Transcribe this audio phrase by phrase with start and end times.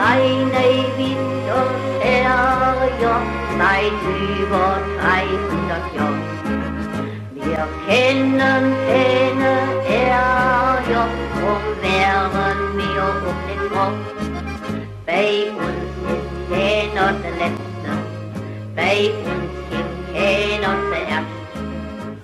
[0.00, 0.64] seine
[0.96, 2.40] Winterferien
[3.58, 4.00] seit
[4.40, 6.24] über 300 Jahren.
[7.34, 9.54] Wir kennen keine
[9.86, 13.92] Ärger, drum wären wir auch nicht froh.
[15.04, 17.90] Bei uns ist keiner der Letzte,
[18.74, 18.96] bei
[19.30, 21.32] uns gibt keiner zuerst.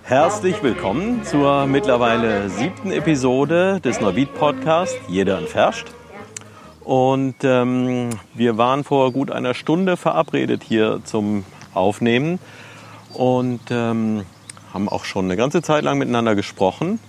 [0.03, 5.89] Herzlich willkommen zur mittlerweile siebten Episode des Neuwied Podcast Jeder entferscht.
[6.87, 12.39] Und ähm, wir waren vor gut einer Stunde verabredet hier zum Aufnehmen
[13.13, 14.23] und ähm,
[14.73, 17.01] haben auch schon eine ganze Zeit lang miteinander gesprochen.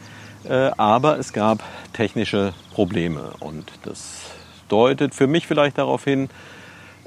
[0.49, 4.21] Äh, aber es gab technische Probleme und das
[4.67, 6.29] deutet für mich vielleicht darauf hin,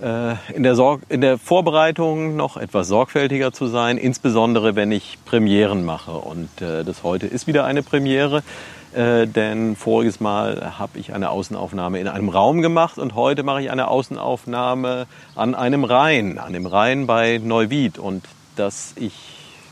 [0.00, 5.18] äh, in der, Sorg in der Vorbereitung noch etwas sorgfältiger zu sein, insbesondere wenn ich
[5.24, 6.12] Premieren mache.
[6.12, 8.45] Und äh, das heute ist wieder eine Premiere,
[8.94, 13.62] äh, denn voriges Mal habe ich eine Außenaufnahme in einem Raum gemacht und heute mache
[13.62, 17.98] ich eine Außenaufnahme an einem Rhein, an dem Rhein bei Neuwied.
[17.98, 18.24] Und
[18.56, 19.12] dass ich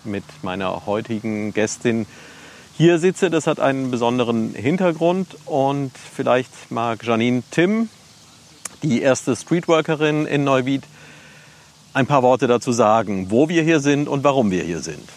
[0.04, 2.06] mit meiner heutigen Gästin
[2.76, 7.88] hier sitze, das hat einen besonderen Hintergrund und vielleicht mag Janine Tim
[8.84, 10.84] die erste Streetworkerin in Neuwied,
[11.92, 15.08] ein paar Worte dazu sagen, wo wir hier sind und warum wir hier sind.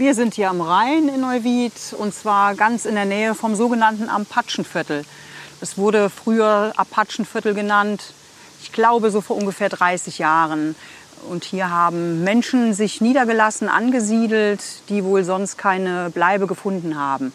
[0.00, 4.08] Wir sind hier am Rhein in Neuwied und zwar ganz in der Nähe vom sogenannten
[4.08, 5.04] Apachenviertel.
[5.60, 8.14] Es wurde früher Apachenviertel genannt,
[8.62, 10.74] ich glaube so vor ungefähr 30 Jahren.
[11.28, 17.30] Und hier haben Menschen sich niedergelassen, angesiedelt, die wohl sonst keine Bleibe gefunden haben.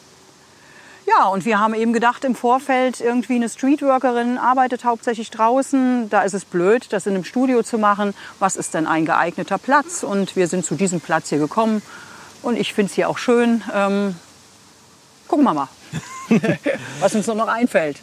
[1.06, 6.10] Ja, und wir haben eben gedacht im Vorfeld, irgendwie eine Streetworkerin arbeitet hauptsächlich draußen.
[6.10, 8.16] Da ist es blöd, das in einem Studio zu machen.
[8.40, 10.02] Was ist denn ein geeigneter Platz?
[10.02, 11.84] Und wir sind zu diesem Platz hier gekommen.
[12.46, 13.64] Und ich finde es hier auch schön.
[13.74, 14.16] Ähm,
[15.28, 15.68] gucken wir mal,
[17.00, 17.98] was uns noch einfällt.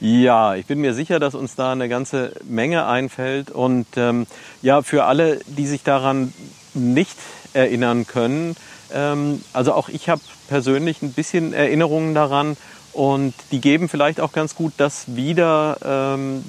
[0.00, 3.52] Ja, ich bin mir sicher, dass uns da eine ganze Menge einfällt.
[3.52, 4.26] Und ähm,
[4.62, 6.34] ja, für alle, die sich daran
[6.74, 7.16] nicht
[7.52, 8.56] erinnern können,
[8.92, 12.56] ähm, also auch ich habe persönlich ein bisschen Erinnerungen daran
[12.94, 16.44] und die geben vielleicht auch ganz gut das wieder, ähm,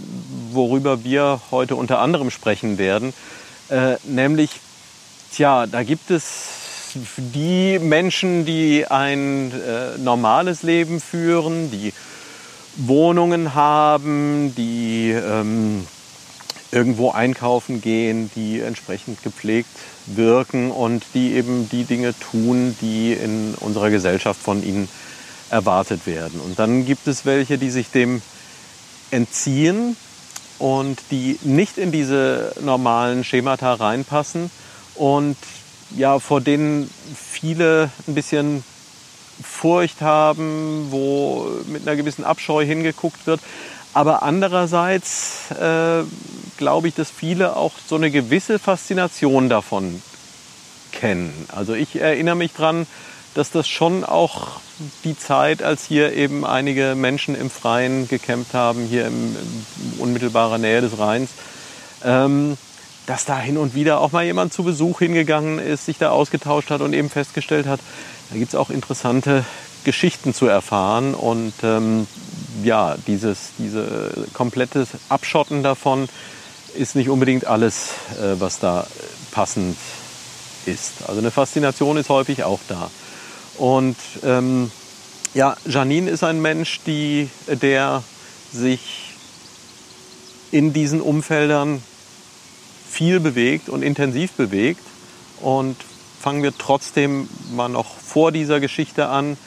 [0.51, 3.13] worüber wir heute unter anderem sprechen werden.
[3.69, 4.50] Äh, nämlich,
[5.31, 6.64] tja, da gibt es
[7.17, 11.94] die Menschen, die ein äh, normales Leben führen, die
[12.78, 15.88] Wohnungen haben, die ähm,
[16.72, 19.69] irgendwo einkaufen gehen, die entsprechend gepflegt
[20.07, 24.89] wirken und die eben die Dinge tun, die in unserer Gesellschaft von ihnen
[25.50, 26.39] erwartet werden.
[26.41, 28.22] Und dann gibt es welche, die sich dem
[29.12, 29.95] entziehen
[30.59, 34.51] und die nicht in diese normalen Schemata reinpassen
[34.95, 35.38] und
[35.91, 38.63] ja, vor denen viele ein bisschen
[39.41, 43.41] Furcht haben, wo mit einer gewissen Abscheu hingeguckt wird.
[43.94, 46.03] Aber andererseits äh,
[46.57, 50.01] glaube ich, dass viele auch so eine gewisse Faszination davon
[50.91, 51.34] kennen.
[51.53, 52.88] Also ich erinnere mich dran,
[53.35, 54.59] dass das schon auch
[55.03, 59.35] die Zeit, als hier eben einige Menschen im Freien gekämpft haben, hier in
[60.00, 61.29] unmittelbarer Nähe des Rheins,
[62.03, 62.57] ähm,
[63.05, 66.69] dass da hin und wieder auch mal jemand zu Besuch hingegangen ist, sich da ausgetauscht
[66.71, 67.79] hat und eben festgestellt hat,
[68.29, 69.45] da gibt es auch interessante
[69.83, 71.13] Geschichten zu erfahren.
[71.13, 72.07] Und ähm,
[72.63, 76.09] ja, dieses diese komplette Abschotten davon
[76.73, 77.89] ist nicht unbedingt alles,
[78.19, 78.88] äh, was da
[79.31, 79.77] passend
[80.65, 81.07] ist.
[81.07, 82.89] Also eine Faszination ist häufig auch da.
[83.57, 84.71] Und ähm,
[85.33, 88.03] ja, Janine ist ein Mensch, die, der
[88.51, 89.13] sich
[90.51, 91.83] in diesen Umfeldern
[92.95, 94.81] viel bewegt und intensiv bewegt.
[95.41, 95.75] Und
[96.22, 99.38] fangen wir trotzdem mal noch vor dieser Geschichte an.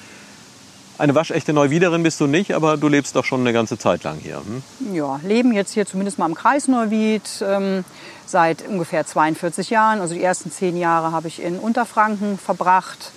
[0.98, 4.19] Eine waschechte Neuwiederin bist du nicht, aber du lebst doch schon eine ganze Zeit lang
[4.19, 4.36] hier.
[4.36, 4.94] Hm?
[4.94, 7.84] Ja, leben jetzt hier zumindest mal im Kreis Neuwied ähm,
[8.26, 10.00] seit ungefähr 42 Jahren.
[10.00, 13.12] Also die ersten zehn Jahre habe ich in Unterfranken verbracht.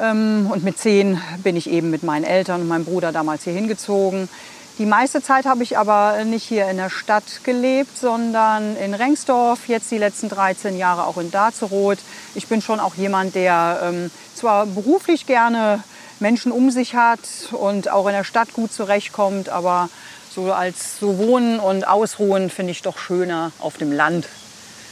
[0.00, 3.52] Ähm, und mit zehn bin ich eben mit meinen Eltern und meinem Bruder damals hier
[3.52, 4.28] hingezogen.
[4.78, 9.68] Die meiste Zeit habe ich aber nicht hier in der Stadt gelebt, sondern in Rengsdorf,
[9.68, 11.98] jetzt die letzten 13 Jahre auch in Dazeroth.
[12.34, 15.84] Ich bin schon auch jemand, der ähm, zwar beruflich gerne
[16.20, 17.20] Menschen um sich hat
[17.50, 19.90] und auch in der Stadt gut zurechtkommt, aber
[20.34, 24.26] so als so Wohnen und Ausruhen finde ich doch schöner auf dem Land.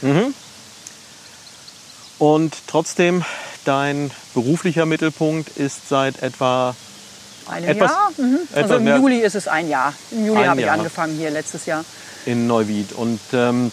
[0.01, 0.35] Mhm.
[2.19, 3.25] Und trotzdem,
[3.65, 6.75] dein beruflicher Mittelpunkt ist seit etwa
[7.51, 8.11] Ein Etwas- Jahr?
[8.17, 8.39] Mhm.
[8.53, 9.93] Also im Juli ist es ein Jahr.
[10.11, 11.83] Im Juli habe ich angefangen hier letztes Jahr.
[12.25, 12.93] in Neuwied.
[12.93, 13.71] Und ähm,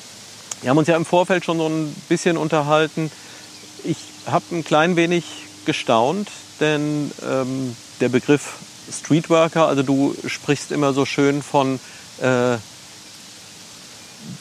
[0.63, 3.11] wir haben uns ja im Vorfeld schon so ein bisschen unterhalten.
[3.85, 5.25] Ich habe ein klein wenig
[5.65, 6.29] gestaunt,
[6.61, 8.55] denn ähm, der Begriff
[8.91, 11.79] Streetworker, also du sprichst immer so schön von
[12.23, 12.57] äh,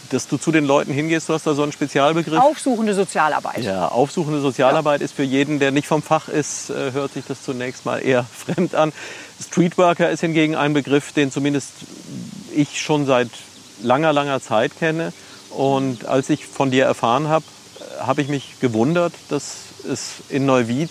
[0.09, 2.39] dass du zu den Leuten hingehst, du hast da so einen Spezialbegriff.
[2.39, 3.63] Aufsuchende Sozialarbeit.
[3.63, 5.05] Ja, aufsuchende Sozialarbeit ja.
[5.05, 8.23] ist für jeden, der nicht vom Fach ist, äh, hört sich das zunächst mal eher
[8.45, 8.93] fremd an.
[9.41, 11.71] Streetworker ist hingegen ein Begriff, den zumindest
[12.55, 13.29] ich schon seit
[13.81, 15.13] langer, langer Zeit kenne.
[15.49, 17.45] Und als ich von dir erfahren habe,
[17.99, 19.57] habe ich mich gewundert, dass
[19.89, 20.89] es in Neuwied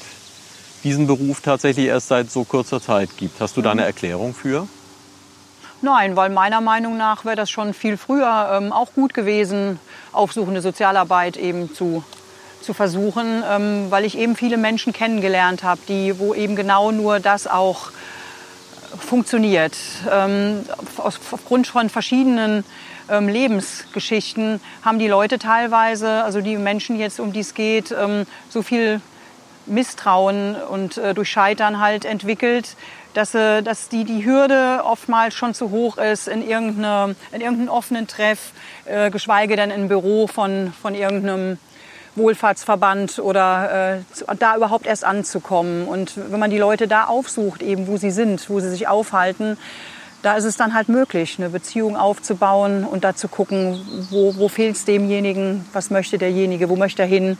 [0.84, 3.40] diesen Beruf tatsächlich erst seit so kurzer Zeit gibt.
[3.40, 3.86] Hast du da eine mhm.
[3.86, 4.68] Erklärung für?
[5.86, 9.78] Nein, weil meiner Meinung nach wäre das schon viel früher ähm, auch gut gewesen,
[10.10, 12.02] aufsuchende Sozialarbeit eben zu,
[12.60, 17.20] zu versuchen, ähm, weil ich eben viele Menschen kennengelernt habe, die, wo eben genau nur
[17.20, 17.92] das auch
[18.98, 19.76] funktioniert.
[20.10, 20.64] Ähm,
[20.96, 22.64] aus, aufgrund von verschiedenen
[23.08, 28.26] ähm, Lebensgeschichten haben die Leute teilweise, also die Menschen jetzt, um die es geht, ähm,
[28.48, 29.00] so viel
[29.66, 32.76] Misstrauen und äh, durch Scheitern halt entwickelt,
[33.16, 37.68] dass, äh, dass die, die Hürde oftmals schon zu hoch ist in, irgendeine, in irgendeinem
[37.68, 38.52] offenen Treff,
[38.84, 41.58] äh, geschweige denn im Büro von, von irgendeinem
[42.14, 45.86] Wohlfahrtsverband oder äh, da überhaupt erst anzukommen.
[45.86, 49.56] Und wenn man die Leute da aufsucht, eben wo sie sind, wo sie sich aufhalten,
[50.22, 53.80] da ist es dann halt möglich, eine Beziehung aufzubauen und da zu gucken,
[54.10, 57.38] wo, wo fehlt es demjenigen, was möchte derjenige, wo möchte er hin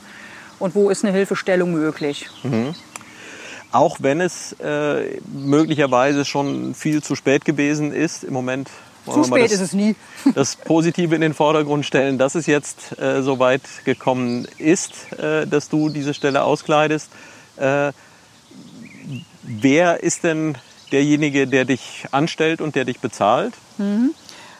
[0.59, 2.29] und wo ist eine Hilfestellung möglich.
[2.43, 2.73] Mhm.
[3.71, 8.69] Auch wenn es äh, möglicherweise schon viel zu spät gewesen ist, im Moment
[9.05, 9.95] zu spät das, ist es nie.
[10.35, 15.47] das Positive in den Vordergrund stellen, dass es jetzt äh, so weit gekommen ist, äh,
[15.47, 17.09] dass du diese Stelle auskleidest.
[17.57, 17.91] Äh,
[19.43, 20.57] wer ist denn
[20.91, 23.53] derjenige, der dich anstellt und der dich bezahlt?
[23.77, 24.11] Mhm.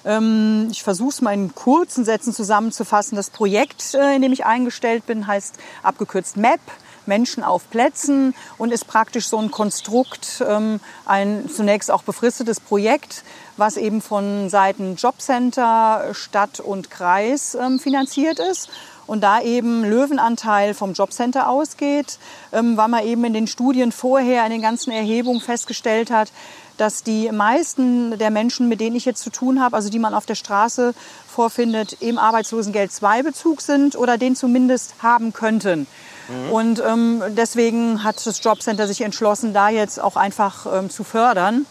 [0.05, 3.15] Ähm, ich versuche es mal in kurzen Sätzen zusammenzufassen.
[3.15, 6.61] Das Projekt, äh, in dem ich eingestellt bin, heißt abgekürzt MAP.
[7.07, 13.23] Menschen auf Plätzen und ist praktisch so ein Konstrukt, ähm, ein zunächst auch befristetes Projekt,
[13.57, 18.69] was eben von Seiten Jobcenter, Stadt und Kreis ähm, finanziert ist
[19.07, 22.19] und da eben Löwenanteil vom Jobcenter ausgeht,
[22.51, 26.31] ähm, weil man eben in den Studien vorher, in den ganzen Erhebungen festgestellt hat,
[26.75, 30.13] dass die meisten der Menschen, mit denen ich jetzt zu tun habe, also die man
[30.13, 30.93] auf der Straße
[31.27, 35.87] vorfindet, im Arbeitslosengeld 2 Bezug sind oder den zumindest haben könnten.
[36.27, 36.51] Mhm.
[36.51, 41.65] Und ähm, deswegen hat das Jobcenter sich entschlossen, da jetzt auch einfach ähm, zu fördern,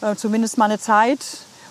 [0.00, 1.20] äh, zumindest mal eine Zeit,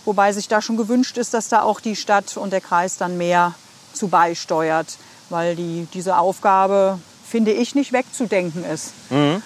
[0.05, 3.17] wobei sich da schon gewünscht ist, dass da auch die Stadt und der Kreis dann
[3.17, 3.53] mehr
[3.93, 4.97] zu beisteuert,
[5.29, 6.99] weil die, diese Aufgabe,
[7.29, 8.93] finde ich, nicht wegzudenken ist.
[9.09, 9.41] Mhm.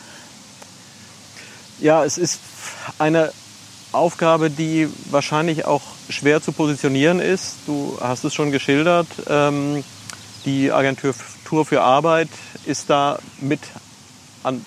[1.80, 2.40] Ja, es ist
[3.00, 3.32] eine
[3.92, 7.56] Aufgabe, die wahrscheinlich auch schwer zu positionieren ist.
[7.66, 9.08] Du hast es schon geschildert.
[9.28, 9.84] Ähm,
[10.46, 11.14] die Agentur
[11.66, 12.30] für Arbeit
[12.66, 13.60] ist da mit
[14.44, 14.66] an.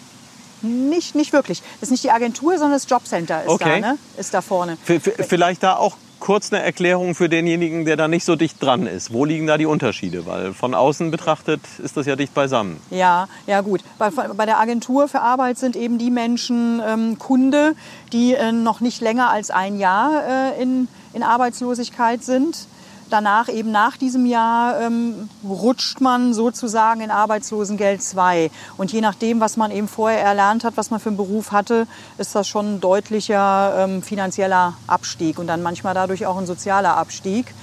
[0.63, 1.63] Nicht, nicht wirklich.
[1.81, 3.81] Das ist nicht die Agentur, sondern das Jobcenter ist okay.
[3.81, 3.99] da, ne?
[4.17, 4.79] ist da vorne.
[4.83, 8.87] V vielleicht da auch kurz eine Erklärung für denjenigen, der da nicht so dicht dran
[8.87, 9.13] ist.
[9.13, 10.25] Wo liegen da die Unterschiede?
[10.25, 12.81] Weil von außen betrachtet ist das ja dicht beisammen.
[12.89, 13.83] Ja, ja gut.
[13.99, 17.75] Bei, bei der Agentur für Arbeit sind eben die Menschen ähm, Kunde,
[18.15, 20.23] die äh, noch nicht länger als ein Jahr
[20.57, 22.69] äh, in, in Arbeitslosigkeit sind
[23.11, 28.51] danach eben nach diesem Jahr ähm, rutscht man sozusagen in Arbeitslosengeld 2.
[28.77, 31.87] Und je nachdem, was man eben vorher erlernt hat, was man für einen Beruf hatte,
[32.19, 36.97] ist das schon ein deutlicher ähm, finanzieller Abstieg und dann manchmal dadurch auch ein sozialer
[36.97, 37.55] Abstieg.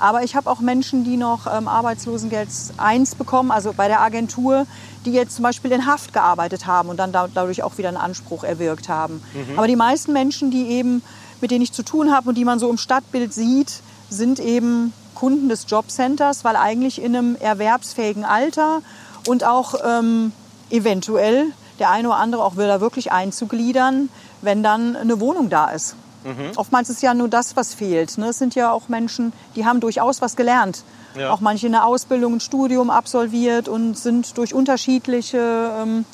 [0.00, 4.66] Aber ich habe auch Menschen, die noch ähm, Arbeitslosengeld 1 bekommen, also bei der Agentur,
[5.04, 7.98] die jetzt zum Beispiel in Haft gearbeitet haben und dann da, dadurch auch wieder einen
[7.98, 9.22] Anspruch erwirkt haben.
[9.34, 9.58] Mhm.
[9.58, 11.02] Aber die meisten Menschen, die eben,
[11.40, 14.92] mit denen ich zu tun habe und die man so im Stadtbild sieht, sind eben
[15.14, 18.82] Kunden des Jobcenters, weil eigentlich in einem erwerbsfähigen Alter
[19.26, 20.32] und auch ähm,
[20.70, 21.46] eventuell
[21.78, 24.10] der eine oder andere auch will da wirklich einzugliedern,
[24.42, 25.96] wenn dann eine Wohnung da ist.
[26.24, 26.52] Mhm.
[26.56, 28.18] Oftmals ist ja nur das, was fehlt.
[28.18, 28.28] Ne?
[28.28, 30.84] Es sind ja auch Menschen, die haben durchaus was gelernt.
[31.18, 31.32] Ja.
[31.32, 36.04] Auch manche eine Ausbildung, ein Studium absolviert und sind durch unterschiedliche ähm,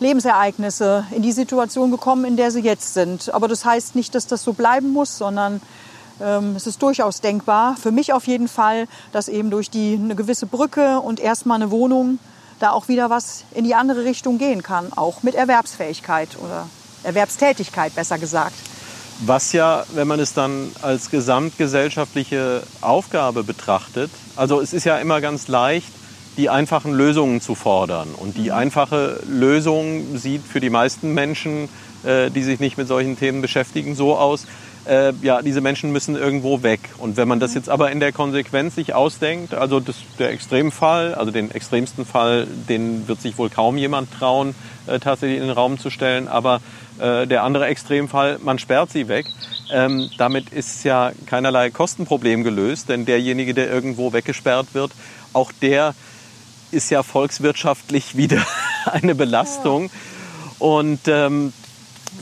[0.00, 3.32] Lebensereignisse in die Situation gekommen, in der sie jetzt sind.
[3.32, 5.60] Aber das heißt nicht, dass das so bleiben muss, sondern
[6.18, 10.46] es ist durchaus denkbar, für mich auf jeden Fall, dass eben durch die, eine gewisse
[10.46, 12.18] Brücke und erstmal eine Wohnung
[12.58, 16.68] da auch wieder was in die andere Richtung gehen kann, auch mit Erwerbsfähigkeit oder
[17.02, 18.54] Erwerbstätigkeit besser gesagt.
[19.24, 25.20] Was ja, wenn man es dann als gesamtgesellschaftliche Aufgabe betrachtet, also es ist ja immer
[25.20, 25.88] ganz leicht,
[26.36, 28.08] die einfachen Lösungen zu fordern.
[28.14, 28.56] Und die mhm.
[28.56, 31.70] einfache Lösung sieht für die meisten Menschen,
[32.04, 34.46] äh, die sich nicht mit solchen Themen beschäftigen, so aus,
[34.88, 36.80] äh, ja, diese Menschen müssen irgendwo weg.
[36.98, 41.14] Und wenn man das jetzt aber in der Konsequenz sich ausdenkt, also das, der Extremfall,
[41.14, 44.54] also den extremsten Fall, den wird sich wohl kaum jemand trauen,
[44.86, 46.60] äh, tatsächlich in den Raum zu stellen, aber
[46.98, 49.26] äh, der andere Extremfall, man sperrt sie weg.
[49.72, 54.92] Ähm, damit ist ja keinerlei Kostenproblem gelöst, denn derjenige, der irgendwo weggesperrt wird,
[55.32, 55.94] auch der
[56.70, 58.44] ist ja volkswirtschaftlich wieder
[58.84, 59.90] eine Belastung.
[60.58, 61.52] Und ähm,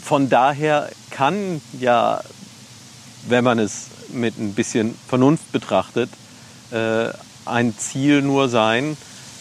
[0.02, 2.20] von daher kann ja,
[3.28, 6.10] wenn man es mit ein bisschen Vernunft betrachtet,
[6.70, 7.08] äh,
[7.44, 8.96] ein Ziel nur sein,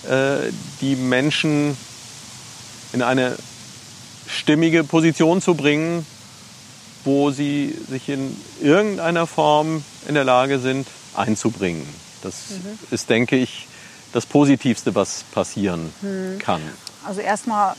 [0.09, 1.77] äh, die Menschen
[2.91, 3.37] in eine
[4.27, 6.05] stimmige Position zu bringen,
[7.03, 11.85] wo sie sich in irgendeiner Form in der Lage sind, einzubringen.
[12.21, 12.79] Das mhm.
[12.91, 13.67] ist, denke ich,
[14.13, 16.39] das Positivste, was passieren mhm.
[16.39, 16.61] kann.
[17.05, 17.75] Also erstmal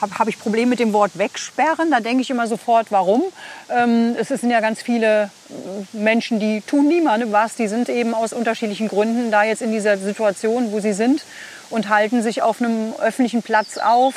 [0.00, 1.90] habe hab ich Probleme mit dem Wort wegsperren.
[1.90, 3.22] Da denke ich immer sofort, warum.
[3.68, 7.54] Ähm, es sind ja ganz viele äh, Menschen, die tun niemandem was.
[7.54, 11.24] Die sind eben aus unterschiedlichen Gründen da jetzt in dieser Situation, wo sie sind
[11.70, 14.14] und halten sich auf einem öffentlichen Platz auf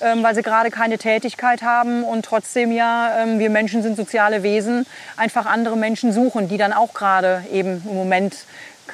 [0.00, 4.42] ähm, weil sie gerade keine Tätigkeit haben und trotzdem ja, ähm, wir Menschen sind soziale
[4.42, 8.36] Wesen, einfach andere Menschen suchen, die dann auch gerade eben im Moment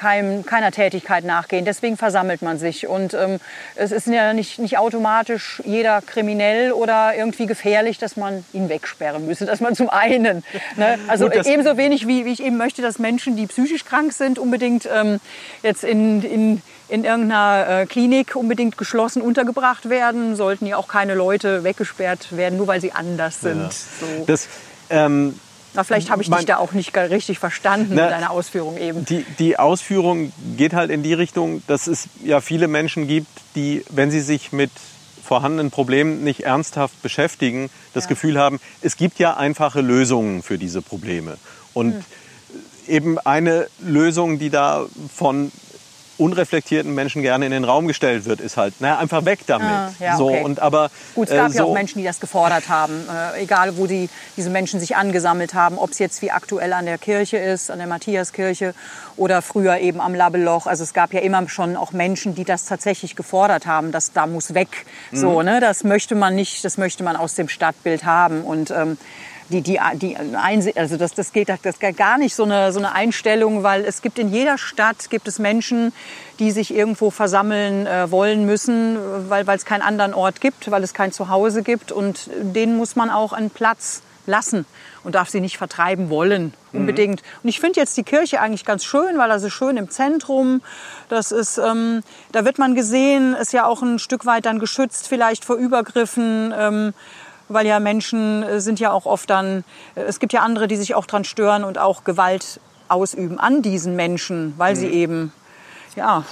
[0.03, 1.63] kein, keiner Tätigkeit nachgehen.
[1.63, 2.87] Deswegen versammelt man sich.
[2.87, 3.39] Und ähm,
[3.75, 9.25] es ist ja nicht, nicht automatisch jeder kriminell oder irgendwie gefährlich, dass man ihn wegsperren
[9.25, 9.45] müsse.
[9.45, 10.43] Dass man zum einen,
[10.75, 10.99] ne?
[11.07, 14.39] also Gut, ebenso wenig wie, wie ich eben möchte, dass Menschen, die psychisch krank sind,
[14.39, 15.21] unbedingt ähm,
[15.61, 21.15] jetzt in, in in irgendeiner äh, Klinik unbedingt geschlossen untergebracht werden, sollten ja auch keine
[21.15, 23.63] Leute weggesperrt werden, nur weil sie anders sind.
[23.63, 23.69] Ja.
[23.71, 24.25] So.
[24.27, 24.47] Das,
[24.91, 25.39] ähm,
[25.73, 29.05] na, vielleicht habe ich dich da auch nicht richtig verstanden, na, deine Ausführung eben.
[29.05, 33.83] Die, die Ausführung geht halt in die Richtung, dass es ja viele Menschen gibt, die,
[33.89, 34.71] wenn sie sich mit
[35.23, 38.09] vorhandenen Problemen nicht ernsthaft beschäftigen, das ja.
[38.09, 41.37] Gefühl haben, es gibt ja einfache Lösungen für diese Probleme.
[41.73, 42.03] Und hm.
[42.87, 45.51] eben eine Lösung, die da von
[46.17, 49.69] unreflektierten Menschen gerne in den Raum gestellt wird, ist halt, naja, einfach weg damit.
[49.69, 52.19] Ah, ja, so, und aber, Gut, es gab äh, so ja auch Menschen, die das
[52.19, 53.05] gefordert haben,
[53.35, 56.85] äh, egal wo die, diese Menschen sich angesammelt haben, ob es jetzt wie aktuell an
[56.85, 58.73] der Kirche ist, an der Matthiaskirche
[59.17, 60.67] oder früher eben am Labelloch.
[60.67, 64.27] Also es gab ja immer schon auch Menschen, die das tatsächlich gefordert haben, dass da
[64.27, 64.85] muss weg.
[65.11, 65.17] Mhm.
[65.17, 68.97] So, ne, das möchte man nicht, das möchte man aus dem Stadtbild haben und ähm,
[69.61, 72.93] die, die, die also das, das geht das geht gar nicht so eine, so eine
[72.93, 75.93] Einstellung, weil es gibt in jeder Stadt gibt es Menschen,
[76.39, 78.97] die sich irgendwo versammeln äh, wollen müssen,
[79.29, 82.95] weil weil es keinen anderen Ort gibt, weil es kein Zuhause gibt und denen muss
[82.95, 84.65] man auch einen Platz lassen
[85.03, 86.79] und darf sie nicht vertreiben wollen mhm.
[86.79, 87.21] unbedingt.
[87.21, 87.39] Mhm.
[87.43, 90.61] Und ich finde jetzt die Kirche eigentlich ganz schön, weil das ist schön im Zentrum.
[91.09, 95.07] Das ist, ähm, da wird man gesehen, ist ja auch ein Stück weit dann geschützt
[95.07, 96.53] vielleicht vor Übergriffen.
[96.57, 96.93] Ähm,
[97.53, 99.63] weil ja Menschen äh, sind ja auch oft dann,
[99.95, 103.61] äh, es gibt ja andere, die sich auch dran stören und auch Gewalt ausüben an
[103.61, 104.79] diesen Menschen, weil mhm.
[104.79, 105.33] sie eben
[105.95, 106.25] ja,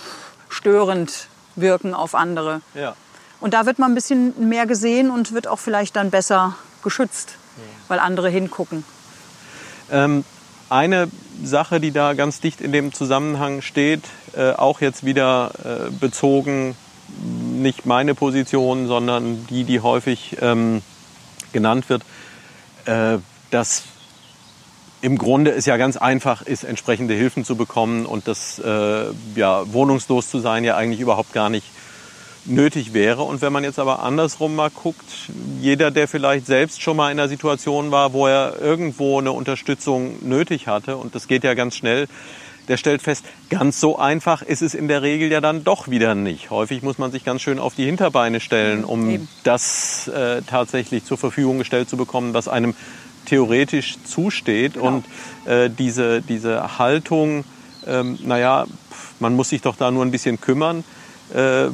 [0.50, 2.62] störend wirken auf andere.
[2.74, 2.96] Ja.
[3.40, 7.36] Und da wird man ein bisschen mehr gesehen und wird auch vielleicht dann besser geschützt,
[7.58, 7.63] ja.
[7.88, 8.84] weil andere hingucken.
[9.92, 10.24] Ähm,
[10.70, 11.10] eine
[11.44, 14.04] Sache, die da ganz dicht in dem Zusammenhang steht,
[14.36, 16.75] äh, auch jetzt wieder äh, bezogen,
[17.20, 20.82] nicht meine Position, sondern die, die häufig ähm,
[21.53, 22.03] genannt wird,
[22.86, 23.17] äh,
[23.50, 23.84] dass
[25.01, 29.05] im Grunde es ja ganz einfach ist, entsprechende Hilfen zu bekommen und dass äh,
[29.36, 31.65] ja, wohnungslos zu sein ja eigentlich überhaupt gar nicht
[32.46, 33.24] nötig wäre.
[33.24, 35.29] Und wenn man jetzt aber andersrum mal guckt,
[35.60, 40.17] jeder, der vielleicht selbst schon mal in einer Situation war, wo er irgendwo eine Unterstützung
[40.27, 42.08] nötig hatte, und das geht ja ganz schnell,
[42.68, 46.15] der stellt fest, ganz so einfach ist es in der Regel ja dann doch wieder
[46.15, 46.50] nicht.
[46.50, 49.27] Häufig muss man sich ganz schön auf die Hinterbeine stellen, um Eben.
[49.44, 52.75] das äh, tatsächlich zur Verfügung gestellt zu bekommen, was einem
[53.25, 54.74] theoretisch zusteht.
[54.74, 54.88] Genau.
[54.88, 55.06] Und
[55.46, 57.44] äh, diese, diese Haltung,
[57.86, 58.65] ähm, naja,
[59.20, 60.84] man muss sich doch da nur ein bisschen kümmern.
[61.34, 61.68] Äh,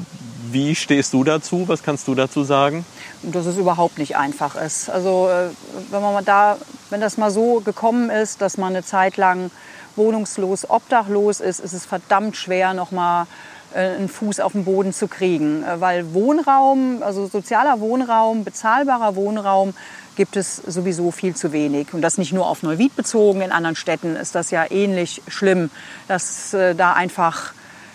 [0.52, 1.68] wie stehst du dazu?
[1.68, 2.86] Was kannst du dazu sagen?
[3.24, 4.90] Dass es überhaupt nicht einfach ist.
[4.90, 5.50] Also äh,
[5.92, 6.58] wenn man da,
[6.90, 9.52] wenn das mal so gekommen ist, dass man eine Zeit lang
[9.98, 13.28] wohnungslos, obdachlos ist, ist es verdammt schwer, noch mal
[13.74, 15.64] äh, einen Fuß auf den Boden zu kriegen.
[15.64, 19.74] Äh, weil Wohnraum, also sozialer Wohnraum, bezahlbarer Wohnraum,
[20.16, 21.94] gibt es sowieso viel zu wenig.
[21.94, 25.70] Und das nicht nur auf Neuwied bezogen, in anderen Städten ist das ja ähnlich schlimm,
[26.08, 27.54] dass äh, da einfach,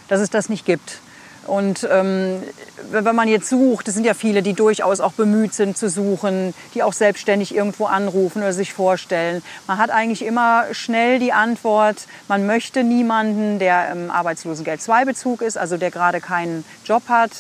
[0.09, 1.00] dass es das nicht gibt.
[1.46, 2.42] Und ähm,
[2.90, 6.54] wenn man jetzt sucht, es sind ja viele, die durchaus auch bemüht sind zu suchen,
[6.75, 9.42] die auch selbstständig irgendwo anrufen oder sich vorstellen.
[9.66, 15.76] Man hat eigentlich immer schnell die Antwort, man möchte niemanden, der im Arbeitslosengeld-2-Bezug ist, also
[15.76, 17.30] der gerade keinen Job hat.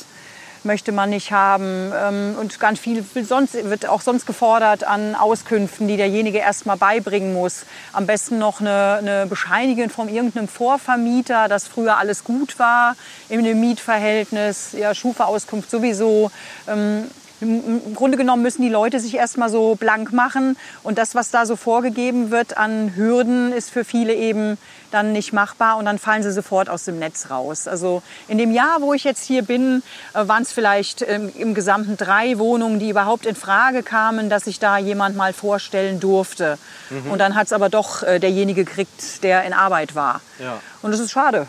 [0.64, 1.92] Möchte man nicht haben.
[1.94, 7.32] Ähm, und ganz viel sonst, wird auch sonst gefordert an Auskünften, die derjenige erstmal beibringen
[7.32, 7.64] muss.
[7.92, 12.96] Am besten noch eine, eine Bescheinigung von irgendeinem Vorvermieter, dass früher alles gut war
[13.28, 14.72] in dem Mietverhältnis.
[14.72, 16.30] Ja, Schufa-Auskunft sowieso.
[16.66, 17.04] Ähm,
[17.42, 20.56] im Grunde genommen müssen die Leute sich erstmal so blank machen.
[20.82, 24.58] Und das, was da so vorgegeben wird an Hürden, ist für viele eben
[24.94, 25.76] dann nicht machbar.
[25.76, 27.68] Und dann fallen sie sofort aus dem Netz raus.
[27.68, 29.82] Also in dem Jahr, wo ich jetzt hier bin,
[30.14, 34.44] äh, waren es vielleicht ähm, im Gesamten drei Wohnungen, die überhaupt in Frage kamen, dass
[34.44, 36.58] sich da jemand mal vorstellen durfte.
[36.90, 37.10] Mhm.
[37.10, 40.20] Und dann hat es aber doch äh, derjenige gekriegt, der in Arbeit war.
[40.38, 40.60] Ja.
[40.82, 41.46] Und das ist schade.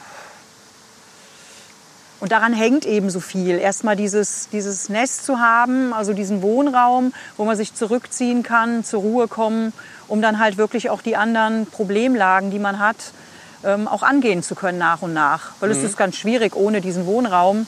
[2.19, 3.57] Und daran hängt eben so viel.
[3.57, 9.01] Erstmal dieses, dieses Nest zu haben, also diesen Wohnraum, wo man sich zurückziehen kann, zur
[9.01, 9.73] Ruhe kommen,
[10.07, 12.95] um dann halt wirklich auch die anderen Problemlagen, die man hat,
[13.65, 15.51] ähm, auch angehen zu können nach und nach.
[15.59, 15.77] Weil mhm.
[15.77, 17.65] es ist ganz schwierig, ohne diesen Wohnraum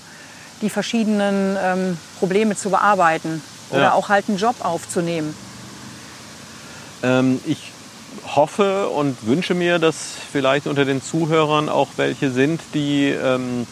[0.61, 3.93] die verschiedenen ähm, Probleme zu bearbeiten oder ja.
[3.93, 5.35] auch halt einen Job aufzunehmen.
[7.03, 7.71] Ähm, ich
[8.35, 13.67] hoffe und wünsche mir, dass vielleicht unter den Zuhörern auch welche sind, die ähm,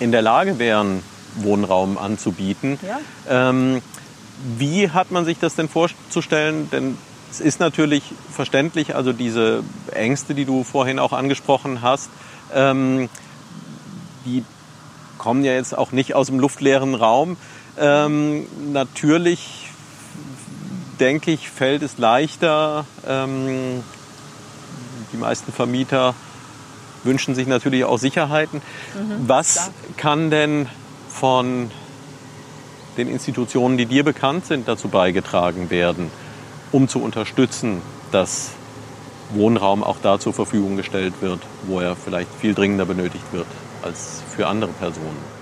[0.00, 1.02] in der Lage wären,
[1.36, 2.78] Wohnraum anzubieten.
[2.86, 2.98] Ja.
[3.28, 3.82] Ähm,
[4.58, 6.70] wie hat man sich das denn vorzustellen?
[6.70, 6.98] Denn
[7.36, 8.02] es ist natürlich
[8.32, 9.62] verständlich, also diese
[9.92, 12.08] Ängste, die du vorhin auch angesprochen hast,
[12.54, 13.10] ähm,
[14.24, 14.42] die
[15.18, 17.36] kommen ja jetzt auch nicht aus dem luftleeren Raum.
[17.78, 19.68] Ähm, natürlich
[20.98, 23.82] denke ich, fällt es leichter, ähm,
[25.12, 26.14] die meisten Vermieter
[27.04, 28.62] wünschen sich natürlich auch Sicherheiten.
[28.94, 29.70] Mhm, Was klar.
[29.98, 30.68] kann denn
[31.10, 31.70] von
[32.96, 36.10] den Institutionen, die dir bekannt sind, dazu beigetragen werden,
[36.72, 37.82] um zu unterstützen,
[38.12, 38.50] dass
[39.30, 43.46] Wohnraum auch da zur Verfügung gestellt wird, wo er vielleicht viel dringender benötigt wird
[43.82, 45.36] als für andere Personen?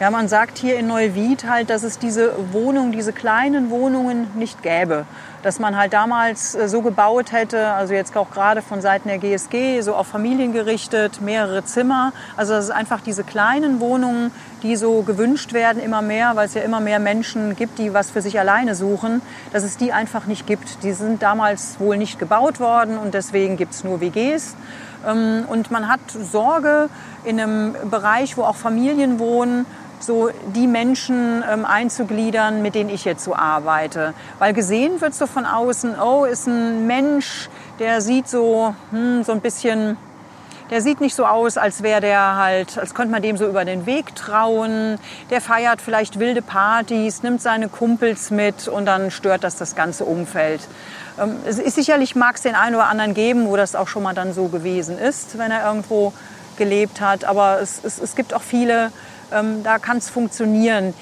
[0.00, 4.62] Ja, man sagt hier in Neuwied halt, dass es diese Wohnungen, diese kleinen Wohnungen nicht
[4.62, 5.04] gäbe.
[5.42, 9.18] Dass man halt damals äh, so gebaut hätte, also jetzt auch gerade von Seiten der
[9.18, 12.14] GSG, so auf Familien gerichtet, mehrere Zimmer.
[12.38, 14.30] Also dass es einfach diese kleinen Wohnungen,
[14.62, 18.10] die so gewünscht werden, immer mehr, weil es ja immer mehr Menschen gibt, die was
[18.10, 20.82] für sich alleine suchen, dass es die einfach nicht gibt.
[20.82, 24.56] Die sind damals wohl nicht gebaut worden und deswegen gibt es nur WGs.
[25.06, 26.88] Ähm, und man hat Sorge
[27.24, 29.66] in einem Bereich, wo auch Familien wohnen,
[30.00, 34.14] so die Menschen ähm, einzugliedern, mit denen ich jetzt so arbeite.
[34.38, 39.32] Weil gesehen wird so von außen, oh, ist ein Mensch, der sieht so, hm, so
[39.32, 39.96] ein bisschen,
[40.70, 43.64] der sieht nicht so aus, als wäre der halt, als könnte man dem so über
[43.64, 44.98] den Weg trauen.
[45.30, 50.04] Der feiert vielleicht wilde Partys, nimmt seine Kumpels mit und dann stört das das ganze
[50.04, 50.60] Umfeld.
[51.20, 54.02] Ähm, es ist sicherlich mag es den einen oder anderen geben, wo das auch schon
[54.02, 56.12] mal dann so gewesen ist, wenn er irgendwo
[56.56, 57.24] gelebt hat.
[57.24, 58.92] Aber es, es, es gibt auch viele,
[59.32, 60.94] ähm, da kann es funktionieren.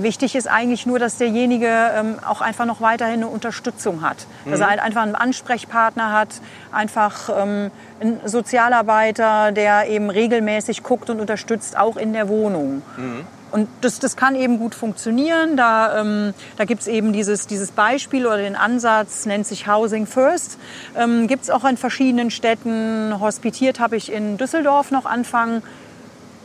[0.00, 4.26] Wichtig ist eigentlich nur, dass derjenige ähm, auch einfach noch weiterhin eine Unterstützung hat.
[4.44, 4.50] Mhm.
[4.50, 6.40] Dass er halt einfach einen Ansprechpartner hat,
[6.72, 7.70] einfach ähm,
[8.00, 12.82] einen Sozialarbeiter, der eben regelmäßig guckt und unterstützt, auch in der Wohnung.
[12.96, 13.26] Mhm.
[13.52, 15.56] Und das, das kann eben gut funktionieren.
[15.56, 20.06] Da, ähm, da gibt es eben dieses, dieses Beispiel oder den Ansatz, nennt sich Housing
[20.06, 20.58] First.
[20.96, 23.18] Ähm, gibt es auch in verschiedenen Städten.
[23.20, 25.62] Hospitiert habe ich in Düsseldorf noch Anfang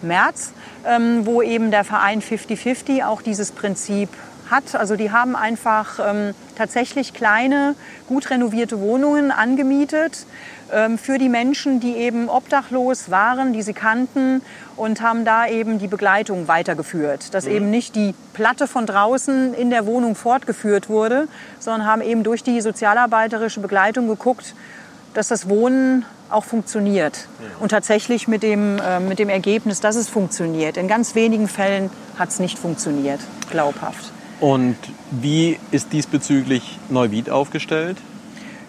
[0.04, 0.54] März,
[0.86, 4.10] ähm, wo eben der Verein 50-50 auch dieses Prinzip
[4.52, 4.76] hat.
[4.76, 7.76] Also die haben einfach ähm, tatsächlich kleine,
[8.08, 10.26] gut renovierte Wohnungen angemietet
[10.72, 14.42] ähm, für die Menschen, die eben obdachlos waren, die sie kannten
[14.76, 17.34] und haben da eben die Begleitung weitergeführt.
[17.34, 17.52] Dass mhm.
[17.52, 21.28] eben nicht die Platte von draußen in der Wohnung fortgeführt wurde,
[21.60, 24.54] sondern haben eben durch die sozialarbeiterische Begleitung geguckt,
[25.14, 27.28] dass das Wohnen auch funktioniert.
[27.60, 30.78] Und tatsächlich mit dem, äh, mit dem Ergebnis, dass es funktioniert.
[30.78, 33.20] In ganz wenigen Fällen hat es nicht funktioniert,
[33.50, 34.12] glaubhaft.
[34.40, 34.78] Und
[35.12, 37.98] wie ist diesbezüglich Neuwied aufgestellt?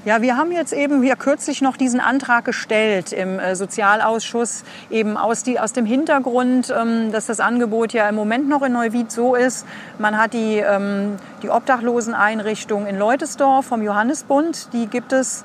[0.05, 5.17] Ja, wir haben jetzt eben hier kürzlich noch diesen Antrag gestellt im äh, Sozialausschuss, eben
[5.17, 9.13] aus, die, aus dem Hintergrund, ähm, dass das Angebot ja im Moment noch in Neuwied
[9.13, 9.65] so ist.
[10.01, 15.45] Man hat die, ähm, die Obdachloseneinrichtung in Leutesdorf vom Johannesbund, die gibt es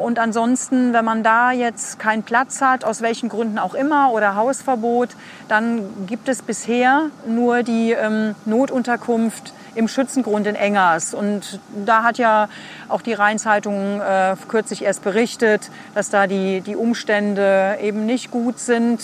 [0.00, 4.34] und ansonsten, wenn man da jetzt keinen Platz hat, aus welchen Gründen auch immer, oder
[4.34, 5.10] Hausverbot,
[5.48, 11.14] dann gibt es bisher nur die ähm, Notunterkunft im Schützengrund in Engers.
[11.14, 12.48] Und da hat ja
[12.88, 18.58] auch die Rheinzeitung äh, kürzlich erst berichtet, dass da die, die Umstände eben nicht gut
[18.58, 19.00] sind,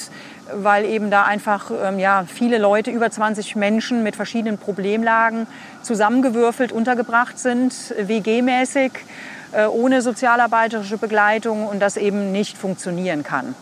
[0.52, 5.46] weil eben da einfach ähm, ja, viele Leute, über 20 Menschen mit verschiedenen Problemlagen
[5.82, 8.92] zusammengewürfelt untergebracht sind, WG-mäßig.
[9.52, 13.54] Äh, ohne sozialarbeiterische Begleitung und das eben nicht funktionieren kann.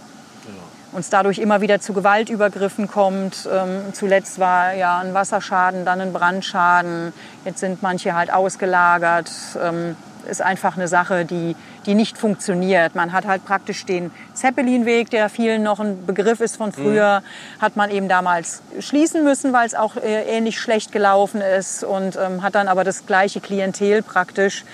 [0.92, 3.48] und es dadurch immer wieder zu Gewaltübergriffen kommt.
[3.52, 7.12] Ähm, zuletzt war ja ein Wasserschaden, dann ein Brandschaden.
[7.44, 9.30] Jetzt sind manche halt ausgelagert.
[9.60, 12.94] Ähm, ist einfach eine Sache, die, die nicht funktioniert.
[12.94, 17.62] Man hat halt praktisch den Zeppelinweg, der vielen noch ein Begriff ist von früher, mhm.
[17.62, 22.16] hat man eben damals schließen müssen, weil es auch äh, ähnlich schlecht gelaufen ist und
[22.16, 24.64] ähm, hat dann aber das gleiche Klientel praktisch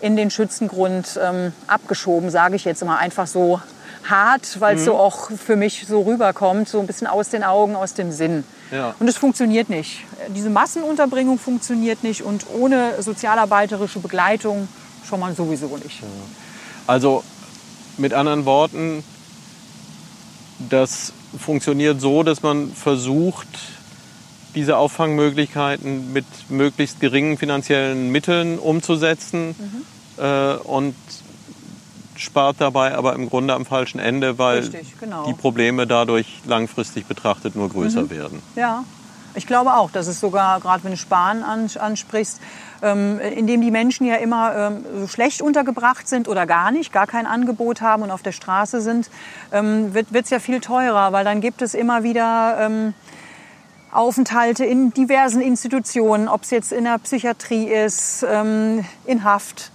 [0.00, 3.60] in den Schützengrund ähm, abgeschoben, sage ich jetzt immer einfach so
[4.08, 4.86] hart, weil es mhm.
[4.86, 8.44] so auch für mich so rüberkommt, so ein bisschen aus den Augen, aus dem Sinn.
[8.70, 8.94] Ja.
[8.98, 10.04] Und es funktioniert nicht.
[10.28, 14.68] Diese Massenunterbringung funktioniert nicht und ohne sozialarbeiterische Begleitung
[15.08, 16.00] schon mal sowieso nicht.
[16.00, 16.08] Ja.
[16.86, 17.22] Also
[17.96, 19.02] mit anderen Worten,
[20.58, 23.48] das funktioniert so, dass man versucht,
[24.56, 30.24] diese Auffangmöglichkeiten mit möglichst geringen finanziellen Mitteln umzusetzen mhm.
[30.24, 30.96] äh, und
[32.16, 35.26] spart dabei aber im Grunde am falschen Ende, weil Richtig, genau.
[35.26, 38.10] die Probleme dadurch langfristig betrachtet nur größer mhm.
[38.10, 38.42] werden.
[38.56, 38.84] Ja,
[39.34, 42.40] ich glaube auch, dass es sogar, gerade wenn du Sparen ansprichst,
[42.82, 47.06] ähm, indem die Menschen ja immer ähm, so schlecht untergebracht sind oder gar nicht, gar
[47.06, 49.10] kein Angebot haben und auf der Straße sind,
[49.52, 52.94] ähm, wird es ja viel teurer, weil dann gibt es immer wieder ähm,
[53.92, 59.70] Aufenthalte in diversen Institutionen, ob es jetzt in der Psychiatrie ist, ähm, in Haft